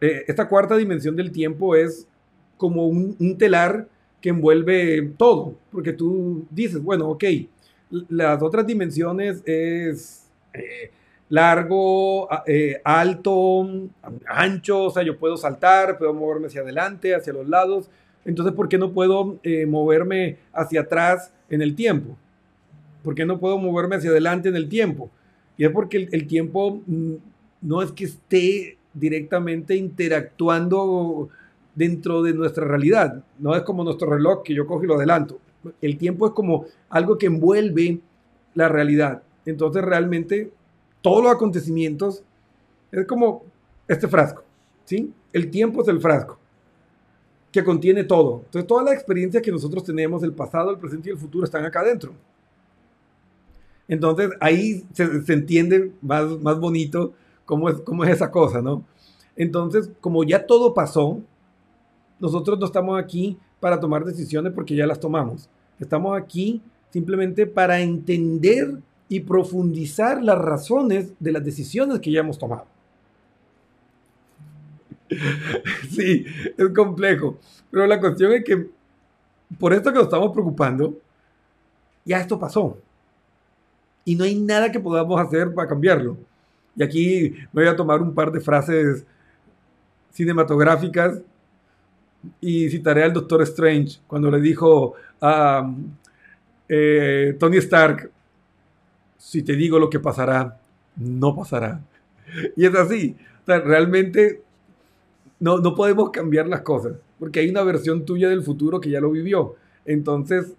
Eh, 0.00 0.24
esta 0.26 0.48
cuarta 0.48 0.76
dimensión 0.76 1.14
del 1.14 1.30
tiempo 1.30 1.76
es 1.76 2.08
como 2.56 2.88
un, 2.88 3.38
telar 3.38 3.86
que 4.20 4.30
envuelve 4.30 5.12
todo, 5.16 5.54
porque 5.70 5.92
tú 5.92 6.44
dices, 6.50 6.82
bueno, 6.82 7.08
ok, 7.08 7.22
las 8.08 8.42
otras 8.42 8.66
dimensiones 8.66 9.40
es 9.46 10.28
eh, 10.54 10.90
largo, 11.28 12.28
alto, 12.82 13.88
ancho, 14.26 14.86
o 14.86 14.90
sea, 14.90 15.04
yo 15.04 15.16
puedo 15.16 15.36
saltar, 15.36 15.96
puedo 15.98 16.12
moverme 16.14 16.48
hacia 16.48 16.62
adelante, 16.62 17.14
hacia 17.14 17.32
los 17.32 17.48
lados. 17.48 17.88
Entonces, 18.24 18.56
¿por 18.56 18.68
qué 18.68 18.76
no 18.76 18.90
puedo 18.92 19.38
moverme 19.68 20.38
hacia 20.52 20.80
atrás 20.80 21.32
en 21.50 21.62
el 21.62 21.74
tiempo? 21.74 22.16
¿Por 23.02 23.14
qué 23.14 23.24
no 23.24 23.38
puedo 23.38 23.58
moverme 23.58 23.96
hacia 23.96 24.10
adelante 24.10 24.48
en 24.48 24.56
el 24.56 24.68
tiempo? 24.68 25.10
Y 25.56 25.64
es 25.64 25.70
porque 25.70 26.08
el, 26.10 26.26
tiempo 26.26 26.82
mm, 26.86 27.14
no 27.62 27.82
es 27.82 27.92
que 27.92 28.04
esté 28.04 28.78
directamente 28.94 29.74
interactuando 29.76 31.28
dentro 31.74 32.22
de 32.22 32.34
nuestra 32.34 32.64
realidad. 32.64 33.22
No 33.38 33.54
es 33.54 33.62
como 33.62 33.84
nuestro 33.84 34.10
reloj 34.10 34.42
que 34.42 34.54
yo 34.54 34.66
cojo 34.66 34.84
y 34.84 34.86
lo 34.86 34.96
adelanto. 34.96 35.38
El 35.80 35.98
tiempo 35.98 36.26
es 36.26 36.32
como 36.32 36.66
algo 36.88 37.18
que 37.18 37.26
envuelve 37.26 38.00
la 38.54 38.68
realidad. 38.68 39.22
Entonces 39.46 39.82
realmente 39.82 40.50
todos 41.00 41.22
los 41.22 41.32
acontecimientos 41.32 42.22
es 42.90 43.06
como 43.06 43.44
este 43.86 44.08
frasco, 44.08 44.42
¿sí? 44.84 45.12
El 45.32 45.50
tiempo 45.50 45.82
es 45.82 45.88
el 45.88 46.00
frasco 46.00 46.38
que 47.58 47.64
contiene 47.64 48.04
todo. 48.04 48.42
Entonces 48.46 48.66
todas 48.66 48.84
las 48.84 48.94
experiencias 48.94 49.42
que 49.42 49.50
nosotros 49.50 49.84
tenemos, 49.84 50.22
el 50.22 50.32
pasado, 50.32 50.70
el 50.70 50.78
presente 50.78 51.08
y 51.08 51.12
el 51.12 51.18
futuro 51.18 51.44
están 51.44 51.64
acá 51.64 51.80
adentro. 51.80 52.12
Entonces 53.86 54.30
ahí 54.40 54.84
se, 54.92 55.04
entiende 55.32 55.92
más, 56.02 56.26
más 56.40 56.58
bonito 56.60 57.14
cómo 57.44 57.68
es, 57.68 57.76
cómo 57.80 58.04
es 58.04 58.10
esa 58.10 58.30
cosa, 58.30 58.60
¿no? 58.60 58.84
Entonces, 59.34 59.90
como 60.00 60.24
ya 60.24 60.46
todo 60.46 60.74
pasó, 60.74 61.20
nosotros 62.18 62.58
no 62.58 62.66
estamos 62.66 62.98
aquí 62.98 63.38
para 63.60 63.80
tomar 63.80 64.04
decisiones 64.04 64.52
porque 64.52 64.74
ya 64.74 64.86
las 64.86 65.00
tomamos. 65.00 65.48
Estamos 65.78 66.18
aquí 66.20 66.60
simplemente 66.90 67.46
para 67.46 67.80
entender 67.80 68.78
y 69.08 69.20
profundizar 69.20 70.22
las 70.22 70.38
razones 70.38 71.12
de 71.18 71.32
las 71.32 71.44
decisiones 71.44 72.00
que 72.00 72.10
ya 72.10 72.20
hemos 72.20 72.38
tomado. 72.38 72.66
Sí, 75.90 76.24
es 76.56 76.68
complejo, 76.74 77.38
pero 77.70 77.86
la 77.86 77.98
cuestión 77.98 78.32
es 78.32 78.44
que 78.44 78.68
por 79.58 79.72
esto 79.72 79.90
que 79.90 79.96
nos 79.96 80.04
estamos 80.04 80.32
preocupando, 80.32 80.98
ya 82.04 82.20
esto 82.20 82.38
pasó. 82.38 82.76
Y 84.04 84.14
no 84.14 84.24
hay 84.24 84.38
nada 84.38 84.70
que 84.70 84.80
podamos 84.80 85.20
hacer 85.20 85.52
para 85.52 85.68
cambiarlo. 85.68 86.16
Y 86.76 86.82
aquí 86.82 87.34
voy 87.52 87.66
a 87.66 87.76
tomar 87.76 88.00
un 88.00 88.14
par 88.14 88.30
de 88.30 88.40
frases 88.40 89.04
cinematográficas 90.12 91.20
y 92.40 92.68
citaré 92.70 93.04
al 93.04 93.12
Doctor 93.12 93.42
Strange 93.42 93.98
cuando 94.06 94.30
le 94.30 94.40
dijo 94.40 94.94
a 95.20 95.70
eh, 96.68 97.36
Tony 97.38 97.58
Stark, 97.58 98.10
si 99.16 99.42
te 99.42 99.54
digo 99.54 99.78
lo 99.78 99.90
que 99.90 100.00
pasará, 100.00 100.58
no 100.96 101.34
pasará. 101.34 101.80
Y 102.56 102.66
es 102.66 102.74
así. 102.74 103.16
realmente 103.46 104.42
no, 105.40 105.58
no 105.58 105.74
podemos 105.74 106.10
cambiar 106.10 106.48
las 106.48 106.62
cosas, 106.62 106.96
porque 107.18 107.40
hay 107.40 107.48
una 107.48 107.62
versión 107.62 108.04
tuya 108.04 108.28
del 108.28 108.42
futuro 108.42 108.80
que 108.80 108.90
ya 108.90 109.00
lo 109.00 109.10
vivió. 109.10 109.54
Entonces, 109.84 110.54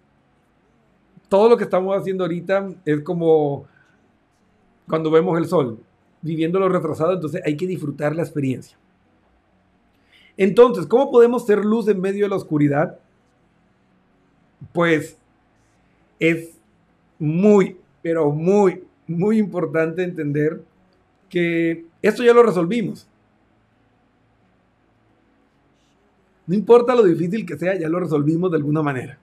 todo 1.27 1.49
lo 1.49 1.57
que 1.57 1.63
estamos 1.63 1.95
haciendo 1.95 2.23
ahorita 2.23 2.69
es 2.85 3.01
como 3.01 3.65
cuando 4.87 5.11
vemos 5.11 5.37
el 5.37 5.45
sol, 5.45 5.79
viviendo 6.21 6.59
lo 6.59 6.67
retrasado, 6.67 7.13
entonces 7.13 7.41
hay 7.45 7.55
que 7.55 7.67
disfrutar 7.67 8.15
la 8.15 8.23
experiencia. 8.23 8.77
Entonces, 10.35 10.87
¿cómo 10.87 11.11
podemos 11.11 11.45
ser 11.45 11.63
luz 11.63 11.87
en 11.87 12.01
medio 12.01 12.25
de 12.25 12.29
la 12.29 12.37
oscuridad? 12.37 12.97
Pues 14.73 15.17
es 16.19 16.57
muy, 17.19 17.77
pero 18.01 18.31
muy, 18.31 18.83
muy 19.05 19.37
importante 19.37 20.03
entender 20.03 20.61
que 21.29 21.85
esto 22.01 22.23
ya 22.23 22.33
lo 22.33 22.41
resolvimos. 22.41 23.07
No 26.49 26.55
importa 26.55 26.95
lo 26.95 27.03
difícil 27.03 27.45
que 27.45 27.59
sea, 27.59 27.77
ya 27.77 27.87
lo 27.87 27.99
resolvimos 27.99 28.49
de 28.49 28.57
alguna 28.57 28.81
manera. 28.81 29.19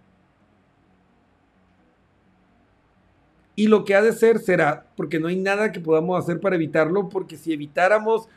Y 3.56 3.66
lo 3.66 3.84
que 3.84 3.96
ha 3.96 4.00
de 4.00 4.12
ser 4.12 4.38
será, 4.38 4.86
porque 4.96 5.18
no 5.18 5.26
hay 5.26 5.34
nada 5.34 5.72
que 5.72 5.80
podamos 5.80 6.22
hacer 6.22 6.38
para 6.38 6.54
evitarlo, 6.54 7.08
porque 7.08 7.36
si 7.36 7.52
evitáramos 7.52 8.28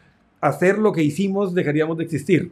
hacer 0.41 0.79
lo 0.79 0.91
que 0.91 1.03
hicimos, 1.03 1.53
dejaríamos 1.53 1.99
de 1.99 2.03
existir. 2.03 2.51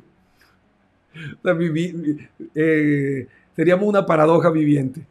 Eh, 2.54 3.28
seríamos 3.56 3.88
una 3.88 4.06
paradoja 4.06 4.52
viviente. 4.52 5.08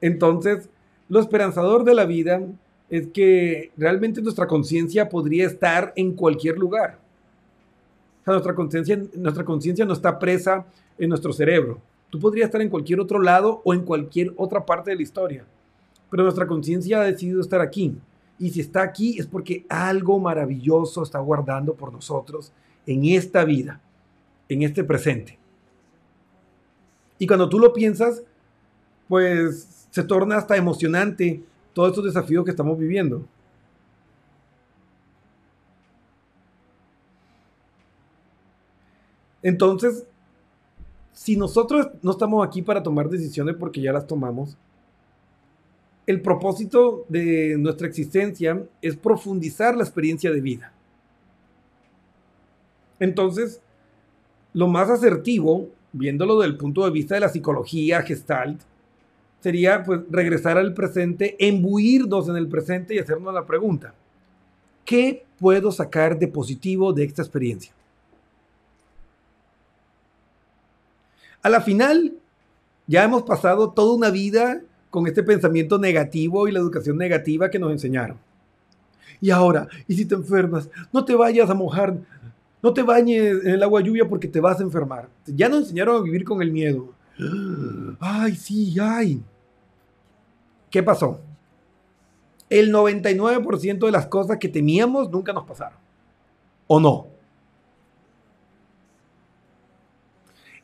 Entonces, 0.00 0.68
lo 1.08 1.18
esperanzador 1.18 1.82
de 1.82 1.94
la 1.94 2.04
vida 2.04 2.40
es 2.88 3.08
que 3.08 3.72
realmente 3.76 4.22
nuestra 4.22 4.46
conciencia 4.46 5.08
podría 5.08 5.48
estar 5.48 5.92
en 5.96 6.12
cualquier 6.12 6.56
lugar. 6.56 7.00
Nuestra 8.32 8.54
conciencia 8.54 9.00
nuestra 9.14 9.44
conciencia 9.44 9.84
no 9.84 9.92
está 9.92 10.18
presa 10.18 10.66
en 10.98 11.08
nuestro 11.08 11.32
cerebro. 11.32 11.80
Tú 12.10 12.18
podrías 12.18 12.46
estar 12.46 12.60
en 12.60 12.68
cualquier 12.68 13.00
otro 13.00 13.20
lado 13.20 13.60
o 13.64 13.74
en 13.74 13.82
cualquier 13.82 14.32
otra 14.36 14.64
parte 14.64 14.90
de 14.90 14.96
la 14.96 15.02
historia. 15.02 15.44
Pero 16.10 16.22
nuestra 16.22 16.46
conciencia 16.46 17.00
ha 17.00 17.04
decidido 17.04 17.40
estar 17.40 17.60
aquí. 17.60 17.96
Y 18.38 18.50
si 18.50 18.60
está 18.60 18.82
aquí 18.82 19.18
es 19.18 19.26
porque 19.26 19.64
algo 19.68 20.18
maravilloso 20.18 21.02
está 21.02 21.18
guardando 21.18 21.74
por 21.74 21.92
nosotros 21.92 22.52
en 22.86 23.04
esta 23.04 23.44
vida, 23.44 23.80
en 24.48 24.62
este 24.62 24.84
presente. 24.84 25.38
Y 27.18 27.26
cuando 27.26 27.48
tú 27.48 27.58
lo 27.58 27.72
piensas, 27.72 28.22
pues 29.08 29.86
se 29.90 30.02
torna 30.02 30.36
hasta 30.36 30.56
emocionante 30.56 31.42
todos 31.72 31.90
estos 31.90 32.04
desafíos 32.04 32.44
que 32.44 32.50
estamos 32.50 32.78
viviendo. 32.78 33.24
Entonces, 39.46 40.04
si 41.12 41.36
nosotros 41.36 41.90
no 42.02 42.10
estamos 42.10 42.44
aquí 42.44 42.62
para 42.62 42.82
tomar 42.82 43.08
decisiones 43.08 43.54
porque 43.54 43.80
ya 43.80 43.92
las 43.92 44.04
tomamos, 44.04 44.56
el 46.04 46.20
propósito 46.20 47.04
de 47.08 47.54
nuestra 47.56 47.86
existencia 47.86 48.60
es 48.82 48.96
profundizar 48.96 49.76
la 49.76 49.84
experiencia 49.84 50.32
de 50.32 50.40
vida. 50.40 50.72
Entonces, 52.98 53.60
lo 54.52 54.66
más 54.66 54.90
asertivo, 54.90 55.68
viéndolo 55.92 56.40
desde 56.40 56.50
el 56.50 56.58
punto 56.58 56.84
de 56.84 56.90
vista 56.90 57.14
de 57.14 57.20
la 57.20 57.28
psicología 57.28 58.02
gestalt, 58.02 58.62
sería 59.38 59.84
pues 59.84 60.00
regresar 60.10 60.58
al 60.58 60.74
presente, 60.74 61.36
embuirnos 61.38 62.28
en 62.28 62.34
el 62.34 62.48
presente 62.48 62.96
y 62.96 62.98
hacernos 62.98 63.32
la 63.32 63.46
pregunta, 63.46 63.94
¿qué 64.84 65.24
puedo 65.38 65.70
sacar 65.70 66.18
de 66.18 66.26
positivo 66.26 66.92
de 66.92 67.04
esta 67.04 67.22
experiencia? 67.22 67.75
A 71.42 71.48
la 71.48 71.60
final, 71.60 72.14
ya 72.86 73.04
hemos 73.04 73.22
pasado 73.22 73.70
toda 73.70 73.94
una 73.94 74.10
vida 74.10 74.62
con 74.90 75.06
este 75.06 75.22
pensamiento 75.22 75.78
negativo 75.78 76.48
y 76.48 76.52
la 76.52 76.58
educación 76.58 76.96
negativa 76.96 77.50
que 77.50 77.58
nos 77.58 77.72
enseñaron. 77.72 78.18
Y 79.20 79.30
ahora, 79.30 79.68
¿y 79.88 79.94
si 79.94 80.04
te 80.04 80.14
enfermas? 80.14 80.68
No 80.92 81.04
te 81.04 81.14
vayas 81.14 81.50
a 81.50 81.54
mojar, 81.54 81.96
no 82.62 82.72
te 82.72 82.82
bañes 82.82 83.44
en 83.44 83.50
el 83.50 83.62
agua 83.62 83.80
lluvia 83.80 84.08
porque 84.08 84.28
te 84.28 84.40
vas 84.40 84.60
a 84.60 84.62
enfermar. 84.62 85.08
Ya 85.26 85.48
nos 85.48 85.60
enseñaron 85.60 85.96
a 85.96 86.02
vivir 86.02 86.24
con 86.24 86.42
el 86.42 86.50
miedo. 86.50 86.92
Ay, 88.00 88.36
sí, 88.36 88.76
ay. 88.80 89.22
¿Qué 90.70 90.82
pasó? 90.82 91.20
El 92.48 92.72
99% 92.72 93.86
de 93.86 93.92
las 93.92 94.06
cosas 94.06 94.38
que 94.38 94.48
temíamos 94.48 95.10
nunca 95.10 95.32
nos 95.32 95.44
pasaron. 95.44 95.78
¿O 96.66 96.80
no? 96.80 97.06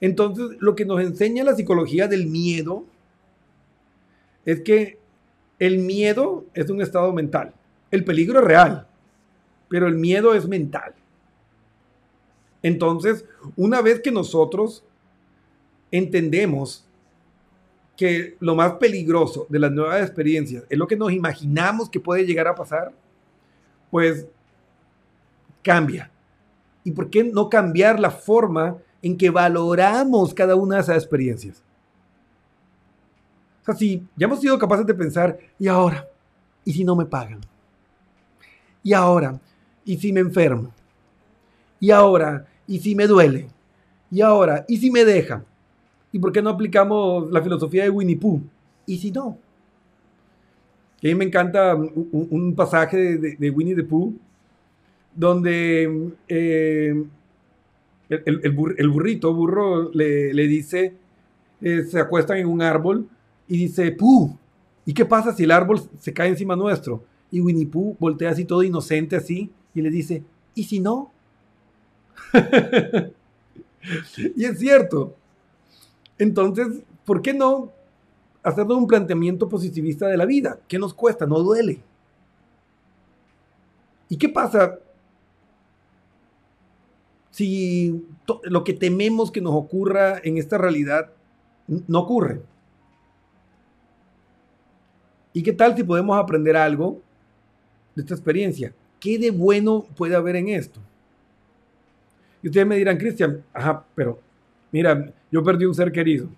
Entonces, 0.03 0.57
lo 0.59 0.75
que 0.75 0.85
nos 0.85 1.01
enseña 1.01 1.45
la 1.45 1.55
psicología 1.55 2.09
del 2.09 2.27
miedo 2.27 2.85
es 4.45 4.61
que 4.63 4.99
el 5.61 5.79
miedo 5.79 6.45
es 6.55 6.69
un 6.69 6.83
estado 6.83 7.13
mental. 7.13 7.55
El 7.93 8.05
peligro 8.05 8.41
es 8.41 8.45
real, 8.45 8.89
pero 9.69 9.87
el 9.87 9.95
miedo 9.95 10.35
es 10.35 10.49
mental. 10.49 10.93
Entonces, 12.65 13.25
una 13.55 13.81
vez 13.81 14.01
que 14.01 14.11
nosotros 14.11 14.83
entendemos 15.93 16.85
que 17.97 18.37
lo 18.41 18.57
más 18.57 18.73
peligroso 18.73 19.47
de 19.49 19.61
las 19.61 19.71
nuevas 19.71 20.03
experiencias 20.03 20.65
es 20.69 20.77
lo 20.77 20.89
que 20.89 20.97
nos 20.97 21.13
imaginamos 21.13 21.89
que 21.89 22.01
puede 22.01 22.27
llegar 22.27 22.49
a 22.49 22.57
pasar, 22.57 22.93
pues 23.89 24.27
cambia. 25.63 26.11
¿Y 26.83 26.91
por 26.91 27.09
qué 27.09 27.23
no 27.23 27.49
cambiar 27.49 28.01
la 28.01 28.11
forma 28.11 28.79
en 29.03 29.17
que 29.17 29.31
valoramos 29.31 30.33
cada 30.33 30.55
una 30.57 30.77
de 30.77 30.83
esas 30.83 30.97
experiencias? 30.97 31.63
O 33.63 33.65
sea, 33.65 33.75
si 33.75 34.07
ya 34.17 34.27
hemos 34.27 34.41
sido 34.41 34.59
capaces 34.59 34.87
de 34.87 34.95
pensar, 34.95 35.39
¿y 35.59 35.69
ahora? 35.69 36.09
¿Y 36.65 36.73
si 36.73 36.85
no 36.85 36.97
me 36.97 37.05
pagan? 37.05 37.41
¿Y 38.83 38.93
ahora? 38.93 39.41
¿Y 39.85 39.97
si 39.99 40.13
me 40.13 40.21
enfermo? 40.21 40.73
¿Y 41.79 41.91
ahora? 41.91 42.47
¿Y 42.67 42.79
si 42.79 42.95
me 42.95 43.07
duele? 43.07 43.49
¿Y 44.11 44.21
ahora? 44.21 44.65
¿Y 44.69 44.77
si 44.79 44.91
me 44.91 45.05
deja? 45.05 45.45
¿Y 46.13 46.19
por 46.19 46.33
qué 46.33 46.43
no 46.43 46.51
aplicamos 46.51 47.31
la 47.31 47.43
filosofía 47.43 47.85
de 47.85 47.91
Winnie 47.91 48.17
Pooh? 48.17 48.43
¿Y 48.87 48.99
si 48.99 49.11
no? 49.11 49.39
a 51.03 51.09
mí 51.09 51.15
me 51.17 51.25
encanta 51.25 51.75
un, 51.75 52.55
pasaje 52.55 53.19
de, 53.19 53.37
de, 53.37 53.51
Winnie 53.51 53.75
the 53.75 53.83
Pooh, 53.83 54.15
donde 55.15 56.13
eh, 56.29 57.05
el, 58.13 58.41
el, 58.43 58.75
el, 58.79 58.89
burrito, 58.89 59.33
burro, 59.35 59.91
le, 59.93 60.33
le 60.35 60.47
dice, 60.47 60.95
eh, 61.61 61.85
se 61.85 61.99
acuestan 61.99 62.39
en 62.39 62.47
un 62.47 62.63
árbol 62.63 63.09
y 63.49 63.57
dice, 63.57 63.93
Pooh, 63.93 64.37
¿y 64.85 64.93
qué 64.93 65.05
pasa 65.05 65.33
si 65.33 65.45
el 65.45 65.51
árbol 65.51 65.81
se 65.99 66.13
cae 66.13 66.29
encima 66.29 66.57
nuestro? 66.57 67.05
Y 67.31 67.41
Winnie 67.41 67.67
Pooh 67.67 67.97
voltea 67.99 68.31
así 68.31 68.45
todo 68.45 68.63
inocente 68.63 69.17
así 69.17 69.51
y 69.75 69.81
le 69.81 69.91
dice, 69.91 70.23
¿y 70.55 70.65
si 70.65 70.81
no? 70.81 71.13
y 74.37 74.45
es 74.45 74.59
cierto. 74.59 75.17
Entonces, 76.19 76.83
¿por 77.05 77.23
qué 77.23 77.33
no 77.33 77.73
hacernos 78.43 78.77
un 78.77 78.87
planteamiento 78.87 79.49
positivista 79.49 80.07
de 80.09 80.17
la 80.17 80.27
vida? 80.27 80.59
¿Qué 80.69 80.79
nos 80.79 80.95
cuesta? 80.95 81.27
No 81.27 81.41
duele. 81.41 81.81
¿Y 84.09 84.17
qué 84.17 84.29
pasa 84.29 84.79
si 87.33 88.07
lo 88.45 88.63
que 88.63 88.75
tememos 88.75 89.33
que 89.33 89.41
nos 89.41 89.55
ocurra 89.55 90.21
en 90.23 90.39
esta 90.39 90.59
realidad 90.59 91.11
no 91.67 92.01
ocurre? 92.01 92.43
¿Y 95.33 95.43
qué 95.43 95.53
tal 95.53 95.75
si 95.75 95.83
podemos 95.83 96.17
aprender 96.17 96.57
algo 96.57 97.01
de 97.95 98.03
esta 98.03 98.15
experiencia? 98.15 98.73
¿Qué 99.01 99.19
de 99.19 99.31
bueno 99.31 99.87
puede 99.97 100.15
haber 100.15 100.37
en 100.37 100.51
esto? 100.51 100.79
Y 102.43 102.49
ustedes 102.49 102.67
me 102.67 102.77
dirán, 102.77 102.99
Cristian, 102.99 103.43
ajá, 103.53 103.85
pero 103.95 104.21
mira, 104.71 105.13
yo 105.31 105.43
perdí 105.43 105.65
un 105.65 105.75
ser 105.75 105.91
querido. 105.91 106.29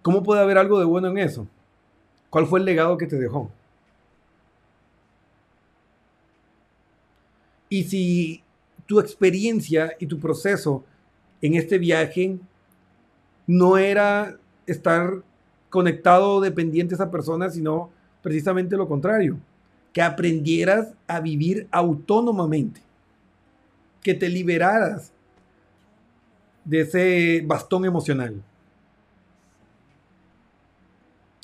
¿Cómo 0.00 0.22
puede 0.22 0.40
haber 0.40 0.58
algo 0.58 0.78
de 0.78 0.86
bueno 0.86 1.08
en 1.08 1.18
eso? 1.18 1.46
¿Cuál 2.30 2.46
fue 2.46 2.60
el 2.60 2.64
legado 2.64 2.96
que 2.96 3.06
te 3.06 3.16
dejó? 3.16 3.50
Y 7.68 7.84
si 7.84 8.43
tu 8.86 9.00
experiencia 9.00 9.92
y 9.98 10.06
tu 10.06 10.18
proceso 10.18 10.84
en 11.40 11.54
este 11.54 11.78
viaje 11.78 12.38
no 13.46 13.76
era 13.76 14.36
estar 14.66 15.22
conectado 15.70 16.36
o 16.36 16.40
dependiente 16.40 16.94
a 16.94 16.96
esa 16.96 17.10
persona, 17.10 17.50
sino 17.50 17.90
precisamente 18.22 18.76
lo 18.76 18.88
contrario, 18.88 19.38
que 19.92 20.02
aprendieras 20.02 20.94
a 21.06 21.20
vivir 21.20 21.68
autónomamente, 21.70 22.80
que 24.02 24.14
te 24.14 24.28
liberaras 24.28 25.12
de 26.64 26.80
ese 26.80 27.42
bastón 27.46 27.84
emocional. 27.84 28.42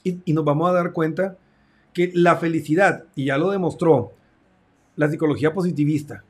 Y, 0.02 0.32
nos 0.32 0.44
vamos 0.44 0.70
a 0.70 0.72
dar 0.72 0.92
cuenta 0.92 1.36
que 1.92 2.10
la 2.14 2.36
felicidad, 2.36 3.04
y 3.14 3.26
ya 3.26 3.36
lo 3.36 3.50
demostró 3.50 4.12
la 4.96 5.10
psicología 5.10 5.52
positivista, 5.52 6.24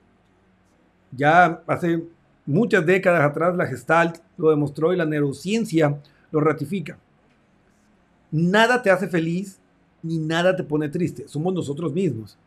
ya 1.12 1.62
hace 1.66 2.04
muchas 2.46 2.84
décadas 2.84 3.22
atrás 3.22 3.56
la 3.56 3.66
Gestalt 3.66 4.18
lo 4.36 4.50
demostró 4.50 4.92
y 4.92 4.96
la 4.96 5.06
neurociencia 5.06 6.00
lo 6.30 6.40
ratifica. 6.40 6.98
Nada 8.30 8.82
te 8.82 8.90
hace 8.90 9.08
feliz 9.08 9.58
ni 10.02 10.18
nada 10.18 10.56
te 10.56 10.64
pone 10.64 10.88
triste, 10.88 11.28
somos 11.28 11.52
nosotros 11.52 11.92
mismos. 11.92 12.38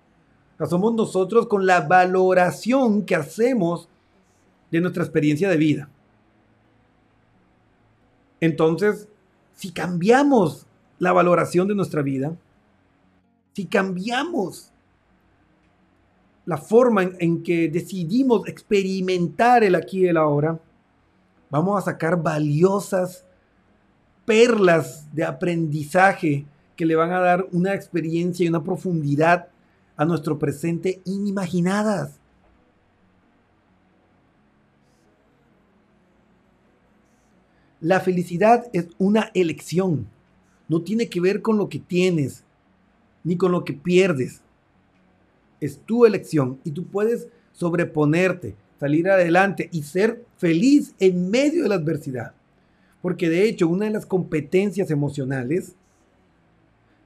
somos 0.70 0.94
nosotros 0.94 1.48
con 1.48 1.66
la 1.66 1.82
valoración 1.82 3.04
que 3.04 3.16
hacemos 3.16 3.90
de 4.72 4.82
nuestra 4.82 5.04
experiencia 5.04 5.50
de 5.50 5.58
vida. 5.58 5.90
Entonces, 8.40 9.08
si 9.56 9.72
cambiamos 9.72 10.66
la 11.00 11.12
valoración 11.12 11.68
de 11.68 11.76
nuestra 11.76 12.02
vida, 12.02 12.36
si 13.54 13.66
cambiamos 13.66 14.73
la 16.46 16.58
forma 16.58 17.04
en, 17.20 17.44
que 17.44 17.70
decidimos 17.70 18.48
experimentar 18.48 19.64
el 19.64 19.76
aquí 19.76 20.02
y 20.02 20.08
el 20.08 20.18
ahora, 20.18 20.60
vamos 21.50 21.78
a 21.78 21.86
sacar 21.86 22.22
valiosas 22.22 23.26
perlas 24.26 25.08
de 25.14 25.24
aprendizaje 25.24 26.46
que 26.76 26.86
le 26.86 26.96
van 26.96 27.12
a 27.12 27.20
dar 27.20 27.46
una 27.52 27.74
experiencia 27.74 28.46
y 28.46 28.50
una 28.50 28.64
profundidad 28.64 29.48
a 29.96 30.06
nuestro 30.06 30.40
presente 30.40 31.02
inimaginadas. 31.06 32.20
La 37.80 38.00
felicidad 38.00 38.68
es 38.72 38.88
una 38.98 39.30
elección. 39.34 40.08
No 40.70 40.82
tiene 40.82 41.10
que 41.10 41.20
ver 41.20 41.42
con 41.42 41.58
lo 41.58 41.68
que 41.68 41.80
tienes, 41.80 42.44
ni 43.26 43.36
con 43.36 43.52
lo 43.52 43.66
que 43.66 43.74
pierdes. 43.74 44.43
Es 45.64 45.80
tu 45.80 46.06
elección 46.06 46.60
y 46.64 46.72
tú 46.72 46.86
puedes 46.86 47.28
sobreponerte, 47.54 48.56
salir 48.80 49.10
adelante 49.10 49.70
y 49.72 49.84
ser 49.84 50.26
feliz 50.38 50.94
en 51.00 51.30
medio 51.30 51.64
de 51.64 51.70
la 51.70 51.76
adversidad. 51.76 52.34
Porque 53.02 53.30
de 53.30 53.48
hecho, 53.48 53.68
una 53.68 53.86
de 53.86 53.92
las 53.92 54.06
competencias 54.06 54.92
emocionales 54.92 55.76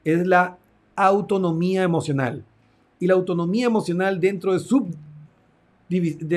es 0.04 0.26
la 0.26 0.58
autonomía 0.96 1.84
emocional. 1.84 2.44
Y 3.00 3.06
la 3.06 3.14
autonomía 3.14 3.68
emocional 3.68 4.20
dentro 4.20 4.54
de, 4.54 4.60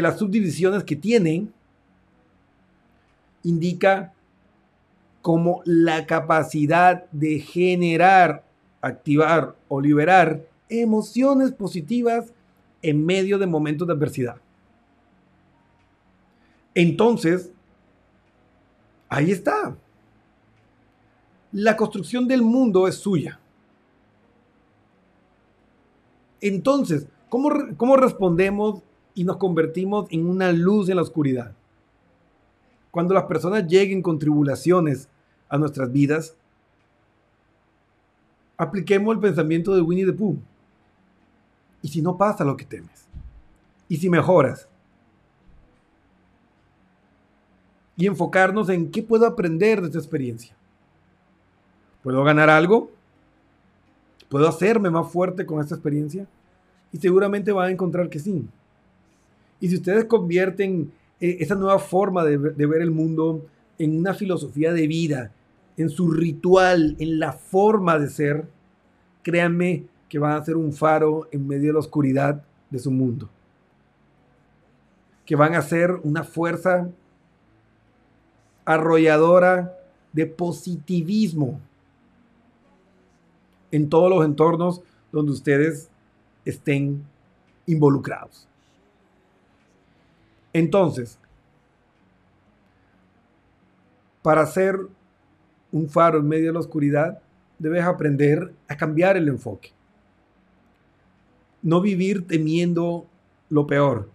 las 0.02 0.18
subdivisiones 0.18 0.84
que 0.84 0.96
tienen 0.96 1.52
indica 3.42 4.12
como 5.22 5.62
la 5.64 6.06
capacidad 6.06 7.04
de 7.12 7.38
generar, 7.40 8.44
activar 8.82 9.56
o 9.68 9.80
liberar 9.80 10.49
emociones 10.70 11.52
positivas 11.52 12.32
en 12.82 13.04
medio 13.04 13.38
de 13.38 13.46
momentos 13.46 13.86
de 13.86 13.94
adversidad. 13.94 14.36
Entonces, 16.74 17.50
ahí 19.08 19.30
está. 19.30 19.76
La 21.52 21.76
construcción 21.76 22.28
del 22.28 22.42
mundo 22.42 22.86
es 22.86 22.94
suya. 22.94 23.40
Entonces, 26.40 27.06
¿cómo, 27.28 27.50
¿cómo, 27.76 27.96
respondemos 27.96 28.82
y 29.14 29.24
nos 29.24 29.36
convertimos 29.36 30.06
en 30.10 30.26
una 30.26 30.52
luz 30.52 30.88
en 30.88 30.96
la 30.96 31.02
oscuridad? 31.02 31.54
Cuando 32.90 33.14
las 33.14 33.24
personas 33.24 33.66
lleguen 33.66 34.00
con 34.00 34.18
tribulaciones 34.18 35.08
a 35.48 35.58
nuestras 35.58 35.92
vidas, 35.92 36.36
apliquemos 38.56 39.14
el 39.14 39.20
pensamiento 39.20 39.74
de 39.74 39.82
Winnie 39.82 40.06
the 40.06 40.12
Pooh. 40.12 40.38
¿Y 41.82 41.88
si 41.88 42.02
no 42.02 42.16
pasa 42.16 42.44
lo 42.44 42.56
que 42.56 42.64
temes? 42.64 43.06
¿Y 43.88 43.96
si 43.96 44.10
mejoras? 44.10 44.68
Y 47.96 48.06
enfocarnos 48.06 48.68
en 48.68 48.90
qué 48.90 49.02
puedo 49.02 49.26
aprender 49.26 49.80
de 49.80 49.88
esta 49.88 49.98
experiencia. 49.98 50.54
¿Puedo 52.02 52.24
ganar 52.24 52.48
algo? 52.48 52.90
¿Puedo 54.28 54.48
hacerme 54.48 54.90
más 54.90 55.10
fuerte 55.10 55.44
con 55.44 55.60
esta 55.60 55.74
experiencia? 55.74 56.26
Y 56.92 56.98
seguramente 56.98 57.52
van 57.52 57.68
a 57.68 57.72
encontrar 57.72 58.08
que 58.08 58.18
sí. 58.18 58.46
Y 59.60 59.68
si 59.68 59.76
ustedes 59.76 60.06
convierten 60.06 60.92
eh, 61.20 61.38
esa 61.40 61.54
nueva 61.54 61.78
forma 61.78 62.24
de, 62.24 62.36
ver 62.38 62.80
el 62.80 62.90
mundo 62.90 63.46
en 63.78 63.98
una 63.98 64.14
filosofía 64.14 64.72
de 64.72 64.86
vida, 64.86 65.32
en 65.76 65.90
su 65.90 66.10
ritual, 66.10 66.96
en 66.98 67.18
la 67.18 67.32
forma 67.32 67.98
de 67.98 68.08
ser, 68.08 68.48
créanme 69.22 69.84
que 70.10 70.18
van 70.18 70.32
a 70.32 70.44
ser 70.44 70.56
un 70.56 70.72
faro 70.72 71.28
en 71.30 71.46
medio 71.46 71.68
de 71.68 71.72
la 71.74 71.78
oscuridad 71.78 72.42
de 72.68 72.78
su 72.80 72.90
mundo. 72.90 73.30
Que 75.24 75.36
van 75.36 75.54
a 75.54 75.62
ser 75.62 75.92
una 76.02 76.24
fuerza 76.24 76.90
arrolladora 78.64 79.78
de 80.12 80.26
positivismo 80.26 81.60
en 83.70 83.88
todos 83.88 84.10
los 84.10 84.24
entornos 84.24 84.82
donde 85.12 85.30
ustedes 85.30 85.88
estén 86.44 87.04
involucrados. 87.66 88.48
Entonces, 90.52 91.20
para 94.22 94.44
ser 94.46 94.76
un 95.70 95.88
faro 95.88 96.18
en 96.18 96.26
medio 96.26 96.48
de 96.48 96.52
la 96.54 96.58
oscuridad, 96.58 97.22
debes 97.60 97.84
aprender 97.84 98.52
a 98.66 98.76
cambiar 98.76 99.16
el 99.16 99.28
enfoque. 99.28 99.70
No 101.62 101.80
vivir 101.80 102.26
temiendo 102.26 103.06
lo 103.48 103.66
peor. 103.66 104.08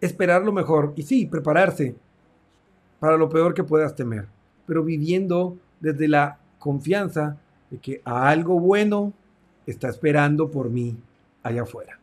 Esperar 0.00 0.42
lo 0.42 0.52
mejor 0.52 0.92
y 0.96 1.02
sí, 1.02 1.26
prepararse 1.26 1.94
para 3.00 3.16
lo 3.16 3.28
peor 3.28 3.54
que 3.54 3.64
puedas 3.64 3.94
temer, 3.94 4.26
pero 4.66 4.84
viviendo 4.84 5.56
desde 5.80 6.08
la 6.08 6.38
confianza 6.58 7.38
de 7.70 7.78
que 7.78 8.02
algo 8.04 8.60
bueno 8.60 9.12
está 9.66 9.88
esperando 9.88 10.50
por 10.50 10.70
mí 10.70 10.96
allá 11.42 11.62
afuera. 11.62 11.98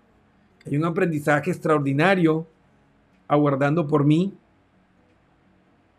Hay 0.65 0.76
un 0.76 0.86
aprendizaje 0.86 1.52
extraordinario 1.52 2.46
aguardando 3.28 3.88
por 3.88 4.04
mí 4.04 4.34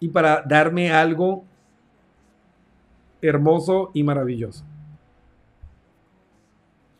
y 0.01 0.09
para 0.09 0.42
darme 0.42 0.90
algo 0.92 1.44
hermoso 3.21 3.90
y 3.94 4.03
maravilloso. 4.03 4.64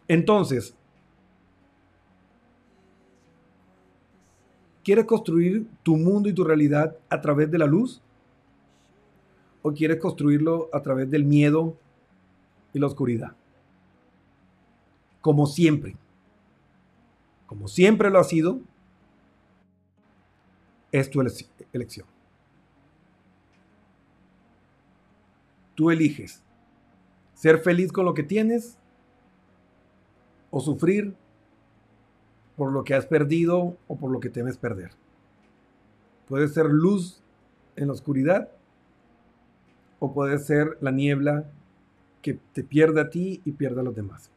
Entonces, 0.09 0.75
¿quieres 4.83 5.05
construir 5.05 5.69
tu 5.83 5.97
mundo 5.99 6.31
y 6.31 6.33
tu 6.33 6.45
realidad 6.45 6.97
a 7.11 7.21
través 7.21 7.51
de 7.51 7.59
la 7.59 7.67
luz? 7.67 8.01
¿O 9.61 9.73
quieres 9.73 9.99
construirlo 9.99 10.71
a 10.73 10.81
través 10.81 11.11
del 11.11 11.25
miedo 11.25 11.77
y 12.73 12.79
la 12.79 12.87
oscuridad? 12.87 13.37
Como 15.21 15.47
siempre, 15.47 15.95
como 17.47 17.69
siempre 17.69 18.09
lo 18.09 18.19
ha 18.19 18.25
sido, 18.25 18.61
es 20.91 21.11
tu 21.11 21.21
elección. 21.73 22.07
Tú 25.75 25.91
eliges 25.91 26.43
ser 27.35 27.59
feliz 27.59 27.93
con 27.93 28.05
lo 28.05 28.15
que 28.15 28.23
tienes 28.23 28.79
o 30.51 30.61
sufrir 30.61 31.15
por 32.57 32.73
lo 32.73 32.85
que 32.85 32.95
has 32.95 33.07
perdido 33.07 33.77
o 33.87 33.97
por 33.97 34.11
lo 34.11 34.21
que 34.21 34.31
temes 34.31 34.57
perder. 34.57 34.91
Puede 36.27 36.49
ser 36.49 36.67
luz 36.67 37.23
en 37.77 37.87
la 37.87 37.93
oscuridad 37.93 38.51
o 40.01 40.13
puede 40.13 40.39
ser 40.39 40.77
la 40.81 40.91
niebla 40.91 41.45
que 42.23 42.39
te 42.53 42.65
pierde 42.65 43.01
a 43.01 43.11
ti 43.11 43.41
y 43.45 43.53
pierde 43.53 43.81
a 43.81 43.85
los 43.85 43.95
demás. 43.95 44.31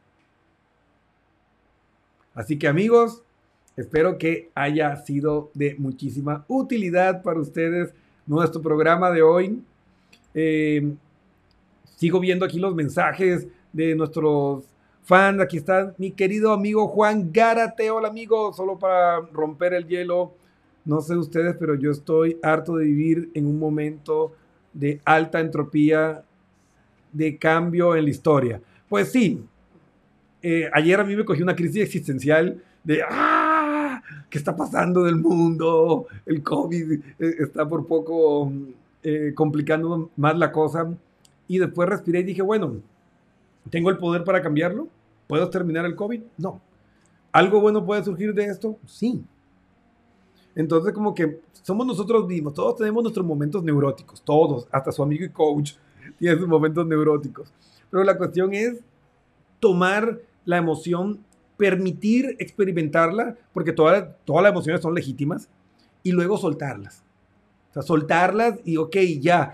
Así 2.34 2.58
que 2.58 2.68
amigos, 2.68 3.22
espero 3.76 4.18
que 4.18 4.50
haya 4.54 4.96
sido 4.96 5.50
de 5.54 5.74
muchísima 5.78 6.44
utilidad 6.48 7.22
para 7.22 7.40
ustedes 7.40 7.92
nuestro 8.26 8.62
programa 8.62 9.10
de 9.10 9.22
hoy. 9.22 9.62
Eh, 10.34 10.94
sigo 11.96 12.20
viendo 12.20 12.44
aquí 12.44 12.58
los 12.58 12.74
mensajes 12.74 13.46
de 13.72 13.94
nuestros 13.94 14.64
fans. 15.02 15.40
Aquí 15.40 15.56
está 15.56 15.94
mi 15.98 16.12
querido 16.12 16.52
amigo 16.52 16.88
Juan 16.88 17.30
Gárate. 17.32 17.90
Hola 17.90 18.08
amigo, 18.08 18.52
solo 18.52 18.78
para 18.78 19.20
romper 19.32 19.74
el 19.74 19.86
hielo. 19.86 20.32
No 20.84 21.00
sé 21.00 21.16
ustedes, 21.16 21.56
pero 21.58 21.74
yo 21.74 21.90
estoy 21.90 22.38
harto 22.42 22.76
de 22.76 22.86
vivir 22.86 23.30
en 23.34 23.46
un 23.46 23.58
momento 23.58 24.32
de 24.72 25.00
alta 25.04 25.40
entropía, 25.40 26.24
de 27.12 27.36
cambio 27.36 27.94
en 27.94 28.04
la 28.04 28.10
historia. 28.10 28.60
Pues 28.88 29.12
sí, 29.12 29.44
eh, 30.42 30.68
ayer 30.72 30.98
a 30.98 31.04
mí 31.04 31.14
me 31.14 31.24
cogió 31.24 31.44
una 31.44 31.54
crisis 31.54 31.82
existencial 31.82 32.60
de, 32.82 33.00
¡ah! 33.08 34.02
¿Qué 34.28 34.38
está 34.38 34.56
pasando 34.56 35.04
del 35.04 35.16
mundo? 35.16 36.06
El 36.26 36.42
COVID 36.42 36.92
eh, 36.92 37.00
está 37.38 37.68
por 37.68 37.86
poco 37.86 38.52
eh, 39.02 39.32
complicando 39.34 40.10
más 40.16 40.36
la 40.36 40.50
cosa. 40.50 40.88
Y 41.46 41.58
después 41.58 41.88
respiré 41.88 42.20
y 42.20 42.24
dije, 42.24 42.42
bueno, 42.42 42.76
¿tengo 43.70 43.90
el 43.90 43.98
poder 43.98 44.24
para 44.24 44.42
cambiarlo? 44.42 44.88
¿Puedo 45.26 45.48
terminar 45.50 45.84
el 45.84 45.96
COVID? 45.96 46.22
No. 46.38 46.60
¿Algo 47.32 47.60
bueno 47.60 47.84
puede 47.84 48.04
surgir 48.04 48.34
de 48.34 48.44
esto? 48.44 48.76
Sí. 48.86 49.24
Entonces, 50.54 50.92
como 50.92 51.14
que 51.14 51.40
somos 51.62 51.86
nosotros 51.86 52.26
mismos, 52.26 52.54
todos 52.54 52.76
tenemos 52.76 53.02
nuestros 53.02 53.24
momentos 53.24 53.62
neuróticos, 53.62 54.22
todos, 54.22 54.68
hasta 54.70 54.92
su 54.92 55.02
amigo 55.02 55.24
y 55.24 55.30
coach 55.30 55.72
tiene 56.18 56.38
sus 56.38 56.48
momentos 56.48 56.86
neuróticos. 56.86 57.52
Pero 57.90 58.04
la 58.04 58.18
cuestión 58.18 58.52
es 58.52 58.80
tomar 59.60 60.18
la 60.44 60.58
emoción, 60.58 61.20
permitir 61.56 62.36
experimentarla, 62.38 63.36
porque 63.52 63.72
todas 63.72 64.08
todas 64.24 64.42
las 64.42 64.52
emociones 64.52 64.82
son 64.82 64.94
legítimas, 64.94 65.48
y 66.02 66.12
luego 66.12 66.36
soltarlas. 66.36 67.02
O 67.70 67.72
sea, 67.74 67.82
soltarlas 67.82 68.58
y, 68.64 68.76
ok, 68.76 68.96
ya, 69.20 69.52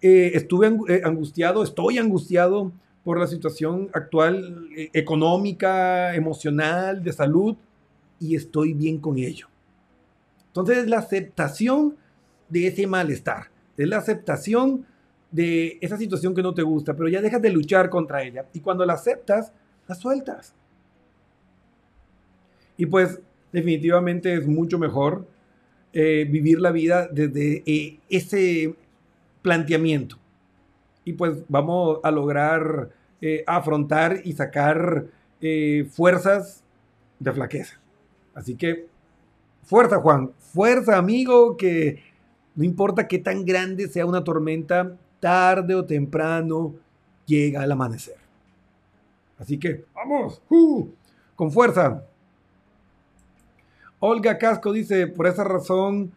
eh, 0.00 0.30
estuve 0.34 0.68
eh, 0.88 1.02
angustiado, 1.04 1.62
estoy 1.62 1.98
angustiado 1.98 2.72
por 3.04 3.18
la 3.18 3.26
situación 3.26 3.88
actual 3.92 4.68
eh, 4.76 4.90
económica, 4.92 6.14
emocional, 6.14 7.02
de 7.02 7.12
salud, 7.12 7.56
y 8.20 8.36
estoy 8.36 8.74
bien 8.74 8.98
con 8.98 9.18
ello. 9.18 9.48
Entonces 10.48 10.78
es 10.78 10.88
la 10.88 10.98
aceptación 10.98 11.96
de 12.48 12.66
ese 12.66 12.86
malestar, 12.86 13.50
es 13.76 13.88
la 13.88 13.98
aceptación 13.98 14.84
de 15.30 15.78
esa 15.80 15.96
situación 15.96 16.34
que 16.34 16.42
no 16.42 16.54
te 16.54 16.62
gusta, 16.62 16.94
pero 16.94 17.08
ya 17.08 17.20
dejas 17.20 17.42
de 17.42 17.50
luchar 17.50 17.90
contra 17.90 18.22
ella. 18.22 18.46
Y 18.52 18.60
cuando 18.60 18.84
la 18.84 18.94
aceptas, 18.94 19.52
la 19.86 19.94
sueltas. 19.94 20.54
Y 22.76 22.86
pues 22.86 23.20
definitivamente 23.52 24.34
es 24.34 24.46
mucho 24.46 24.78
mejor 24.78 25.26
vivir 25.92 26.60
la 26.60 26.70
vida 26.70 27.08
desde 27.08 28.00
ese 28.08 28.74
planteamiento. 29.42 30.18
Y 31.08 31.14
pues 31.14 31.38
vamos 31.48 32.00
a 32.02 32.10
lograr 32.10 32.90
eh, 33.22 33.42
afrontar 33.46 34.20
y 34.24 34.34
sacar 34.34 35.06
eh, 35.40 35.88
fuerzas 35.90 36.62
de 37.18 37.32
flaqueza. 37.32 37.80
Así 38.34 38.56
que, 38.56 38.88
fuerza 39.62 40.00
Juan, 40.00 40.32
fuerza 40.38 40.98
amigo, 40.98 41.56
que 41.56 42.02
no 42.54 42.62
importa 42.62 43.08
qué 43.08 43.18
tan 43.18 43.46
grande 43.46 43.88
sea 43.88 44.04
una 44.04 44.22
tormenta, 44.22 44.98
tarde 45.18 45.74
o 45.74 45.86
temprano 45.86 46.74
llega 47.24 47.64
el 47.64 47.72
amanecer. 47.72 48.18
Así 49.38 49.58
que, 49.58 49.86
vamos, 49.94 50.42
¡uh! 50.50 50.90
con 51.36 51.50
fuerza. 51.50 52.04
Olga 53.98 54.36
Casco 54.36 54.74
dice, 54.74 55.06
por 55.06 55.26
esa 55.26 55.42
razón 55.42 56.12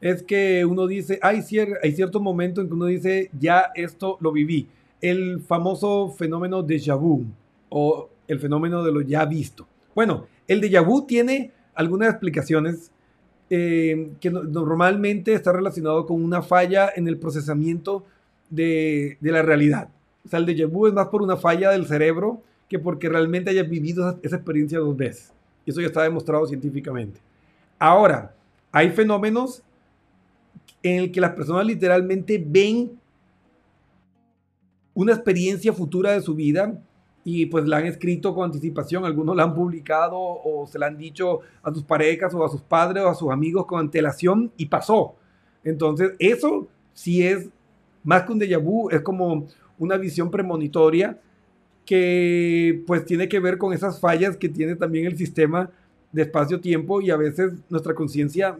es 0.00 0.22
que 0.22 0.64
uno 0.64 0.86
dice, 0.86 1.18
hay, 1.22 1.42
hay 1.82 1.92
cierto 1.92 2.20
momento 2.20 2.60
en 2.60 2.68
que 2.68 2.74
uno 2.74 2.86
dice, 2.86 3.30
ya 3.38 3.70
esto 3.74 4.16
lo 4.20 4.32
viví. 4.32 4.68
El 5.00 5.40
famoso 5.40 6.10
fenómeno 6.10 6.62
de 6.62 6.78
vu 6.98 7.24
o 7.68 8.08
el 8.26 8.38
fenómeno 8.38 8.82
de 8.82 8.92
lo 8.92 9.00
ya 9.02 9.24
visto. 9.24 9.66
Bueno, 9.94 10.26
el 10.46 10.60
déjà 10.60 10.84
vu 10.84 11.06
tiene 11.06 11.52
algunas 11.74 12.10
explicaciones 12.10 12.90
eh, 13.50 14.10
que 14.20 14.30
normalmente 14.30 15.34
está 15.34 15.52
relacionado 15.52 16.06
con 16.06 16.22
una 16.22 16.42
falla 16.42 16.90
en 16.94 17.08
el 17.08 17.18
procesamiento 17.18 18.04
de, 18.48 19.18
la 19.20 19.42
realidad. 19.42 19.88
O 20.24 20.28
sea, 20.28 20.38
el 20.38 20.46
déjà 20.46 20.66
vu 20.66 20.86
es 20.86 20.94
más 20.94 21.08
por 21.08 21.22
una 21.22 21.36
falla 21.36 21.70
del 21.70 21.86
cerebro 21.86 22.40
que 22.68 22.78
porque 22.78 23.08
realmente 23.08 23.50
hayas 23.50 23.68
vivido 23.68 24.08
esa, 24.08 24.18
esa 24.22 24.36
experiencia 24.36 24.78
dos 24.78 24.96
veces. 24.96 25.32
Eso 25.66 25.80
ya 25.80 25.88
está 25.88 26.02
demostrado 26.02 26.46
científicamente. 26.46 27.20
Ahora, 27.78 28.34
hay 28.72 28.90
fenómenos 28.90 29.62
en 30.82 30.98
el 30.98 31.12
que 31.12 31.20
las 31.20 31.32
personas 31.32 31.66
literalmente 31.66 32.42
ven 32.44 32.98
una 34.94 35.12
experiencia 35.12 35.72
futura 35.72 36.12
de 36.12 36.20
su 36.20 36.34
vida 36.34 36.80
y 37.24 37.46
pues 37.46 37.66
la 37.66 37.78
han 37.78 37.86
escrito 37.86 38.34
con 38.34 38.46
anticipación, 38.46 39.04
algunos 39.04 39.36
la 39.36 39.44
han 39.44 39.54
publicado 39.54 40.18
o 40.18 40.66
se 40.66 40.78
la 40.78 40.86
han 40.86 40.96
dicho 40.96 41.40
a 41.62 41.72
sus 41.72 41.82
parejas 41.82 42.32
o 42.34 42.44
a 42.44 42.48
sus 42.48 42.62
padres 42.62 43.04
o 43.04 43.08
a 43.08 43.14
sus 43.14 43.30
amigos 43.30 43.66
con 43.66 43.80
antelación 43.80 44.50
y 44.56 44.66
pasó. 44.66 45.14
Entonces, 45.62 46.12
eso 46.18 46.66
sí 46.94 47.22
es 47.26 47.48
más 48.02 48.22
que 48.22 48.32
un 48.32 48.40
déjà 48.40 48.58
vu, 48.58 48.88
es 48.90 49.02
como 49.02 49.46
una 49.78 49.96
visión 49.96 50.30
premonitoria 50.30 51.20
que 51.84 52.82
pues 52.86 53.04
tiene 53.04 53.28
que 53.28 53.40
ver 53.40 53.58
con 53.58 53.72
esas 53.72 54.00
fallas 54.00 54.36
que 54.36 54.48
tiene 54.48 54.76
también 54.76 55.06
el 55.06 55.16
sistema 55.16 55.70
de 56.12 56.22
espacio-tiempo 56.22 57.00
y 57.00 57.10
a 57.10 57.16
veces 57.16 57.52
nuestra 57.68 57.94
conciencia 57.94 58.58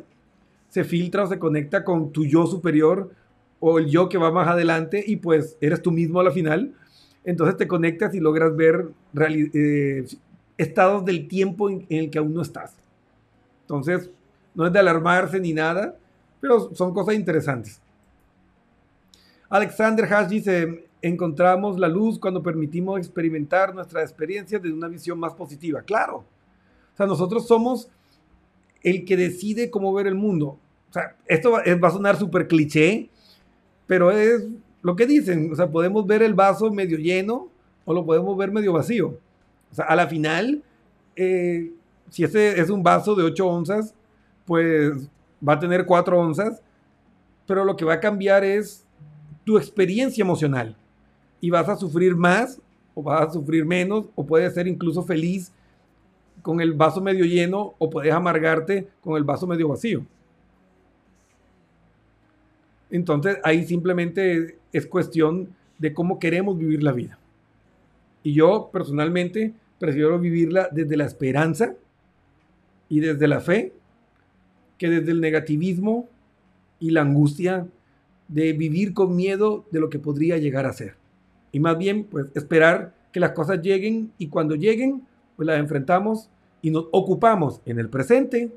se 0.70 0.84
filtra 0.84 1.24
o 1.24 1.26
se 1.26 1.38
conecta 1.38 1.84
con 1.84 2.12
tu 2.12 2.24
yo 2.24 2.46
superior 2.46 3.10
o 3.58 3.78
el 3.78 3.90
yo 3.90 4.08
que 4.08 4.16
va 4.16 4.30
más 4.30 4.48
adelante 4.48 5.04
y 5.06 5.16
pues 5.16 5.58
eres 5.60 5.82
tú 5.82 5.90
mismo 5.90 6.20
a 6.20 6.24
la 6.24 6.30
final. 6.30 6.74
Entonces 7.24 7.56
te 7.58 7.68
conectas 7.68 8.14
y 8.14 8.20
logras 8.20 8.56
ver 8.56 8.88
eh, 9.52 10.06
estados 10.56 11.04
del 11.04 11.28
tiempo 11.28 11.68
en, 11.68 11.86
el 11.90 12.08
que 12.08 12.18
aún 12.18 12.32
no 12.32 12.40
estás. 12.40 12.74
Entonces, 13.62 14.10
no 14.54 14.66
es 14.66 14.72
de 14.72 14.78
alarmarse 14.78 15.38
ni 15.38 15.52
nada, 15.52 15.96
pero 16.40 16.74
son 16.74 16.94
cosas 16.94 17.14
interesantes. 17.14 17.80
Alexander 19.50 20.10
Hash 20.12 20.28
dice, 20.28 20.88
encontramos 21.02 21.78
la 21.78 21.88
luz 21.88 22.18
cuando 22.18 22.42
permitimos 22.42 22.98
experimentar 22.98 23.74
nuestra 23.74 24.02
experiencia 24.02 24.58
desde 24.58 24.74
una 24.74 24.88
visión 24.88 25.18
más 25.18 25.34
positiva. 25.34 25.82
Claro. 25.82 26.18
O 26.18 26.96
sea, 26.96 27.06
nosotros 27.06 27.46
somos 27.46 27.90
el 28.82 29.04
que 29.04 29.16
decide 29.16 29.70
cómo 29.70 29.92
ver 29.92 30.06
el 30.06 30.14
mundo. 30.14 30.58
O 30.88 30.92
sea, 30.92 31.16
esto 31.26 31.52
va, 31.52 31.62
a 31.62 31.90
sonar 31.90 32.16
súper 32.16 32.48
cliché, 32.48 33.08
pero 33.86 34.10
es 34.10 34.46
lo 34.82 34.96
que 34.96 35.06
dicen. 35.06 35.52
O 35.52 35.56
sea, 35.56 35.70
podemos 35.70 36.06
ver 36.06 36.22
el 36.22 36.34
vaso 36.34 36.70
medio 36.72 36.98
lleno 36.98 37.48
o 37.84 37.94
lo 37.94 38.04
podemos 38.04 38.36
ver 38.36 38.50
medio 38.50 38.72
vacío. 38.72 39.18
O 39.70 39.74
sea, 39.74 39.84
a 39.84 39.96
la 39.96 40.06
final, 40.06 40.62
eh, 41.14 41.70
si 42.08 42.24
ese 42.24 42.60
es 42.60 42.70
un 42.70 42.82
vaso 42.82 43.14
de 43.14 43.22
8 43.22 43.46
onzas, 43.46 43.94
pues 44.44 45.08
va 45.46 45.54
a 45.54 45.58
tener 45.58 45.86
4 45.86 46.18
onzas, 46.18 46.60
pero 47.46 47.64
lo 47.64 47.76
que 47.76 47.84
va 47.84 47.94
a 47.94 48.00
cambiar 48.00 48.44
es 48.44 48.84
tu 49.44 49.58
experiencia 49.58 50.22
emocional. 50.22 50.76
Y 51.40 51.50
vas 51.50 51.68
a 51.68 51.76
sufrir 51.76 52.16
más 52.16 52.60
o 52.94 53.02
vas 53.02 53.28
a 53.28 53.32
sufrir 53.32 53.64
menos 53.64 54.06
o 54.14 54.26
puedes 54.26 54.52
ser 54.54 54.66
incluso 54.66 55.02
feliz 55.02 55.52
con 56.42 56.60
el 56.60 56.72
vaso 56.72 57.00
medio 57.00 57.24
lleno 57.24 57.74
o 57.78 57.90
puedes 57.90 58.12
amargarte 58.12 58.88
con 59.00 59.16
el 59.16 59.24
vaso 59.24 59.46
medio 59.46 59.68
vacío. 59.68 60.04
Entonces 62.90 63.38
ahí 63.44 63.64
simplemente 63.64 64.58
es 64.72 64.86
cuestión 64.86 65.54
de 65.78 65.94
cómo 65.94 66.18
queremos 66.18 66.58
vivir 66.58 66.82
la 66.82 66.92
vida. 66.92 67.18
Y 68.22 68.34
yo 68.34 68.70
personalmente 68.72 69.54
prefiero 69.78 70.18
vivirla 70.18 70.68
desde 70.70 70.96
la 70.96 71.06
esperanza 71.06 71.74
y 72.88 73.00
desde 73.00 73.28
la 73.28 73.40
fe 73.40 73.72
que 74.76 74.88
desde 74.88 75.12
el 75.12 75.20
negativismo 75.20 76.08
y 76.78 76.90
la 76.90 77.02
angustia 77.02 77.66
de 78.28 78.52
vivir 78.52 78.94
con 78.94 79.16
miedo 79.16 79.64
de 79.70 79.80
lo 79.80 79.90
que 79.90 79.98
podría 79.98 80.38
llegar 80.38 80.66
a 80.66 80.72
ser. 80.72 80.94
Y 81.52 81.60
más 81.60 81.76
bien, 81.78 82.04
pues 82.04 82.26
esperar 82.34 82.94
que 83.12 83.20
las 83.20 83.32
cosas 83.32 83.60
lleguen 83.60 84.12
y 84.18 84.28
cuando 84.28 84.54
lleguen, 84.54 85.02
pues 85.40 85.46
las 85.46 85.58
enfrentamos 85.58 86.28
y 86.60 86.70
nos 86.70 86.88
ocupamos 86.92 87.62
en 87.64 87.78
el 87.78 87.88
presente. 87.88 88.52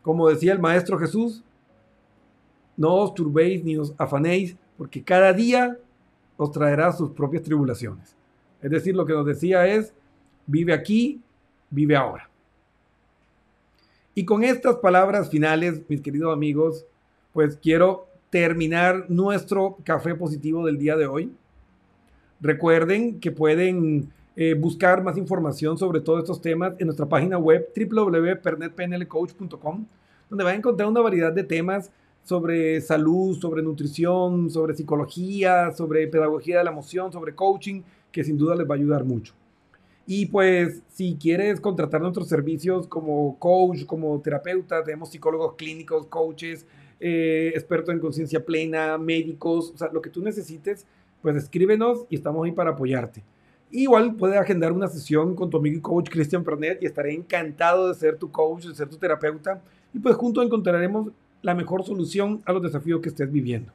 Como 0.00 0.26
decía 0.30 0.54
el 0.54 0.58
Maestro 0.58 0.98
Jesús, 0.98 1.44
no 2.78 2.94
os 2.94 3.12
turbéis 3.12 3.62
ni 3.62 3.76
os 3.76 3.94
afanéis, 3.98 4.56
porque 4.78 5.04
cada 5.04 5.34
día 5.34 5.76
os 6.38 6.50
traerá 6.50 6.92
sus 6.92 7.10
propias 7.10 7.42
tribulaciones. 7.42 8.16
Es 8.62 8.70
decir, 8.70 8.96
lo 8.96 9.04
que 9.04 9.12
nos 9.12 9.26
decía 9.26 9.66
es, 9.66 9.92
vive 10.46 10.72
aquí, 10.72 11.20
vive 11.68 11.94
ahora. 11.94 12.30
Y 14.14 14.24
con 14.24 14.44
estas 14.44 14.76
palabras 14.76 15.28
finales, 15.28 15.82
mis 15.88 16.00
queridos 16.00 16.32
amigos, 16.32 16.86
pues 17.34 17.58
quiero 17.62 18.06
terminar 18.30 19.10
nuestro 19.10 19.76
café 19.84 20.14
positivo 20.14 20.64
del 20.64 20.78
día 20.78 20.96
de 20.96 21.06
hoy. 21.06 21.34
Recuerden 22.40 23.20
que 23.20 23.30
pueden 23.30 24.10
eh, 24.36 24.54
buscar 24.54 25.02
más 25.02 25.18
información 25.18 25.76
sobre 25.76 26.00
todos 26.00 26.20
estos 26.20 26.40
temas 26.40 26.74
en 26.78 26.86
nuestra 26.86 27.06
página 27.06 27.38
web 27.38 27.68
www.pernetpnlcoach.com, 27.76 29.86
donde 30.30 30.44
van 30.44 30.54
a 30.54 30.56
encontrar 30.56 30.88
una 30.88 31.00
variedad 31.00 31.32
de 31.32 31.44
temas 31.44 31.90
sobre 32.22 32.80
salud, 32.80 33.38
sobre 33.38 33.62
nutrición, 33.62 34.50
sobre 34.50 34.74
psicología, 34.74 35.72
sobre 35.72 36.06
pedagogía 36.06 36.58
de 36.58 36.64
la 36.64 36.70
emoción, 36.70 37.12
sobre 37.12 37.34
coaching, 37.34 37.82
que 38.10 38.24
sin 38.24 38.38
duda 38.38 38.54
les 38.54 38.68
va 38.68 38.74
a 38.74 38.78
ayudar 38.78 39.04
mucho. 39.04 39.34
Y 40.06 40.26
pues 40.26 40.82
si 40.88 41.16
quieres 41.20 41.60
contratar 41.60 42.00
nuestros 42.00 42.28
servicios 42.28 42.86
como 42.86 43.38
coach, 43.38 43.84
como 43.86 44.20
terapeuta, 44.20 44.82
tenemos 44.82 45.10
psicólogos 45.10 45.54
clínicos, 45.54 46.06
coaches, 46.06 46.66
eh, 46.98 47.52
expertos 47.54 47.94
en 47.94 48.00
conciencia 48.00 48.44
plena, 48.44 48.98
médicos, 48.98 49.72
o 49.74 49.78
sea, 49.78 49.90
lo 49.92 50.02
que 50.02 50.10
tú 50.10 50.22
necesites, 50.22 50.86
pues 51.20 51.36
escríbenos 51.36 52.06
y 52.08 52.16
estamos 52.16 52.44
ahí 52.44 52.52
para 52.52 52.70
apoyarte. 52.70 53.22
Igual 53.74 54.16
puedes 54.16 54.36
agendar 54.36 54.70
una 54.70 54.86
sesión 54.86 55.34
con 55.34 55.48
tu 55.48 55.56
amigo 55.56 55.78
y 55.78 55.80
coach 55.80 56.10
Christian 56.10 56.44
Pernet 56.44 56.82
y 56.82 56.86
estaré 56.86 57.14
encantado 57.14 57.88
de 57.88 57.94
ser 57.94 58.18
tu 58.18 58.30
coach, 58.30 58.66
de 58.66 58.74
ser 58.74 58.86
tu 58.86 58.98
terapeuta 58.98 59.62
y 59.94 59.98
pues 59.98 60.14
juntos 60.14 60.44
encontraremos 60.44 61.10
la 61.40 61.54
mejor 61.54 61.82
solución 61.82 62.42
a 62.44 62.52
los 62.52 62.62
desafíos 62.62 63.00
que 63.00 63.08
estés 63.08 63.32
viviendo. 63.32 63.72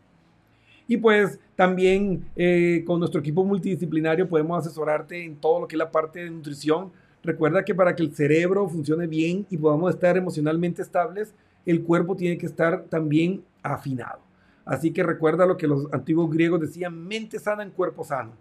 Y 0.88 0.98
pues 0.98 1.40
también 1.56 2.30
eh, 2.36 2.84
con 2.86 3.00
nuestro 3.00 3.20
equipo 3.22 3.44
multidisciplinario 3.44 4.30
podemos 4.30 4.60
asesorarte 4.60 5.24
en 5.24 5.36
todo 5.36 5.62
lo 5.62 5.68
que 5.68 5.76
es 5.76 5.80
la 5.80 5.92
parte 5.92 6.24
de 6.24 6.30
nutrición. 6.30 6.92
Recuerda 7.24 7.66
que 7.66 7.74
para 7.74 7.96
que 7.96 8.04
el 8.04 8.14
cerebro 8.14 8.70
funcione 8.70 9.08
bien 9.08 9.48
y 9.50 9.58
podamos 9.58 9.92
estar 9.92 10.16
emocionalmente 10.16 10.84
estables, 10.84 11.34
el 11.66 11.82
cuerpo 11.82 12.16
tiene 12.16 12.38
que 12.38 12.46
estar 12.46 12.84
también 12.84 13.42
afinado. 13.64 14.20
Así 14.64 14.92
que 14.92 15.02
recuerda 15.02 15.48
lo 15.48 15.58
que 15.58 15.68
los 15.68 15.92
antiguos 15.92 16.30
griegos 16.30 16.62
decían, 16.62 17.08
mente 17.08 17.40
sana 17.40 17.64
en 17.64 17.72
cuerpo 17.72 18.04
sano. 18.04 18.32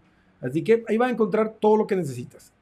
Así 0.40 0.62
que 0.62 0.84
ahí 0.88 0.96
vas 0.96 1.08
a 1.08 1.12
encontrar 1.12 1.54
todo 1.60 1.76
lo 1.76 1.86
que 1.86 1.96
necesitas. 1.96 2.52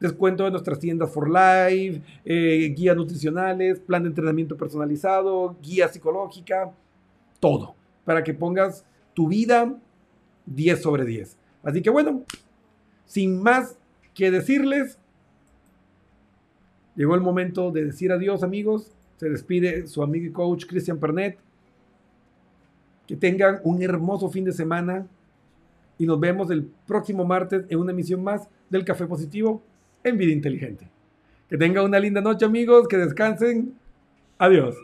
Descuento 0.00 0.44
de 0.44 0.50
nuestras 0.50 0.78
tiendas 0.78 1.10
for 1.10 1.28
life, 1.28 2.02
eh, 2.24 2.74
guías 2.76 2.96
nutricionales, 2.96 3.78
plan 3.80 4.02
de 4.02 4.10
entrenamiento 4.10 4.56
personalizado, 4.56 5.56
guía 5.62 5.88
psicológica, 5.88 6.72
todo. 7.40 7.74
Para 8.04 8.22
que 8.22 8.34
pongas 8.34 8.84
tu 9.14 9.28
vida 9.28 9.74
10 10.46 10.82
sobre 10.82 11.04
10. 11.04 11.36
Así 11.62 11.80
que 11.80 11.90
bueno, 11.90 12.22
sin 13.06 13.42
más 13.42 13.78
que 14.14 14.30
decirles, 14.30 14.98
llegó 16.94 17.14
el 17.14 17.20
momento 17.20 17.70
de 17.70 17.86
decir 17.86 18.12
adiós 18.12 18.42
amigos. 18.42 18.90
Se 19.16 19.30
despide 19.30 19.86
su 19.86 20.02
amigo 20.02 20.26
y 20.26 20.32
coach 20.32 20.66
Christian 20.66 20.98
Pernet. 20.98 21.38
Que 23.06 23.16
tengan 23.16 23.60
un 23.64 23.82
hermoso 23.82 24.28
fin 24.28 24.44
de 24.44 24.52
semana 24.52 25.06
y 25.98 26.06
nos 26.06 26.18
vemos 26.20 26.50
el 26.50 26.70
próximo 26.86 27.24
martes 27.24 27.64
en 27.68 27.78
una 27.78 27.92
emisión 27.92 28.22
más 28.22 28.48
del 28.70 28.84
Café 28.84 29.06
Positivo 29.06 29.62
en 30.02 30.18
Vida 30.18 30.32
Inteligente. 30.32 30.88
Que 31.48 31.58
tengan 31.58 31.84
una 31.84 32.00
linda 32.00 32.20
noche 32.20 32.44
amigos, 32.44 32.88
que 32.88 32.96
descansen. 32.96 33.74
Adiós. 34.38 34.76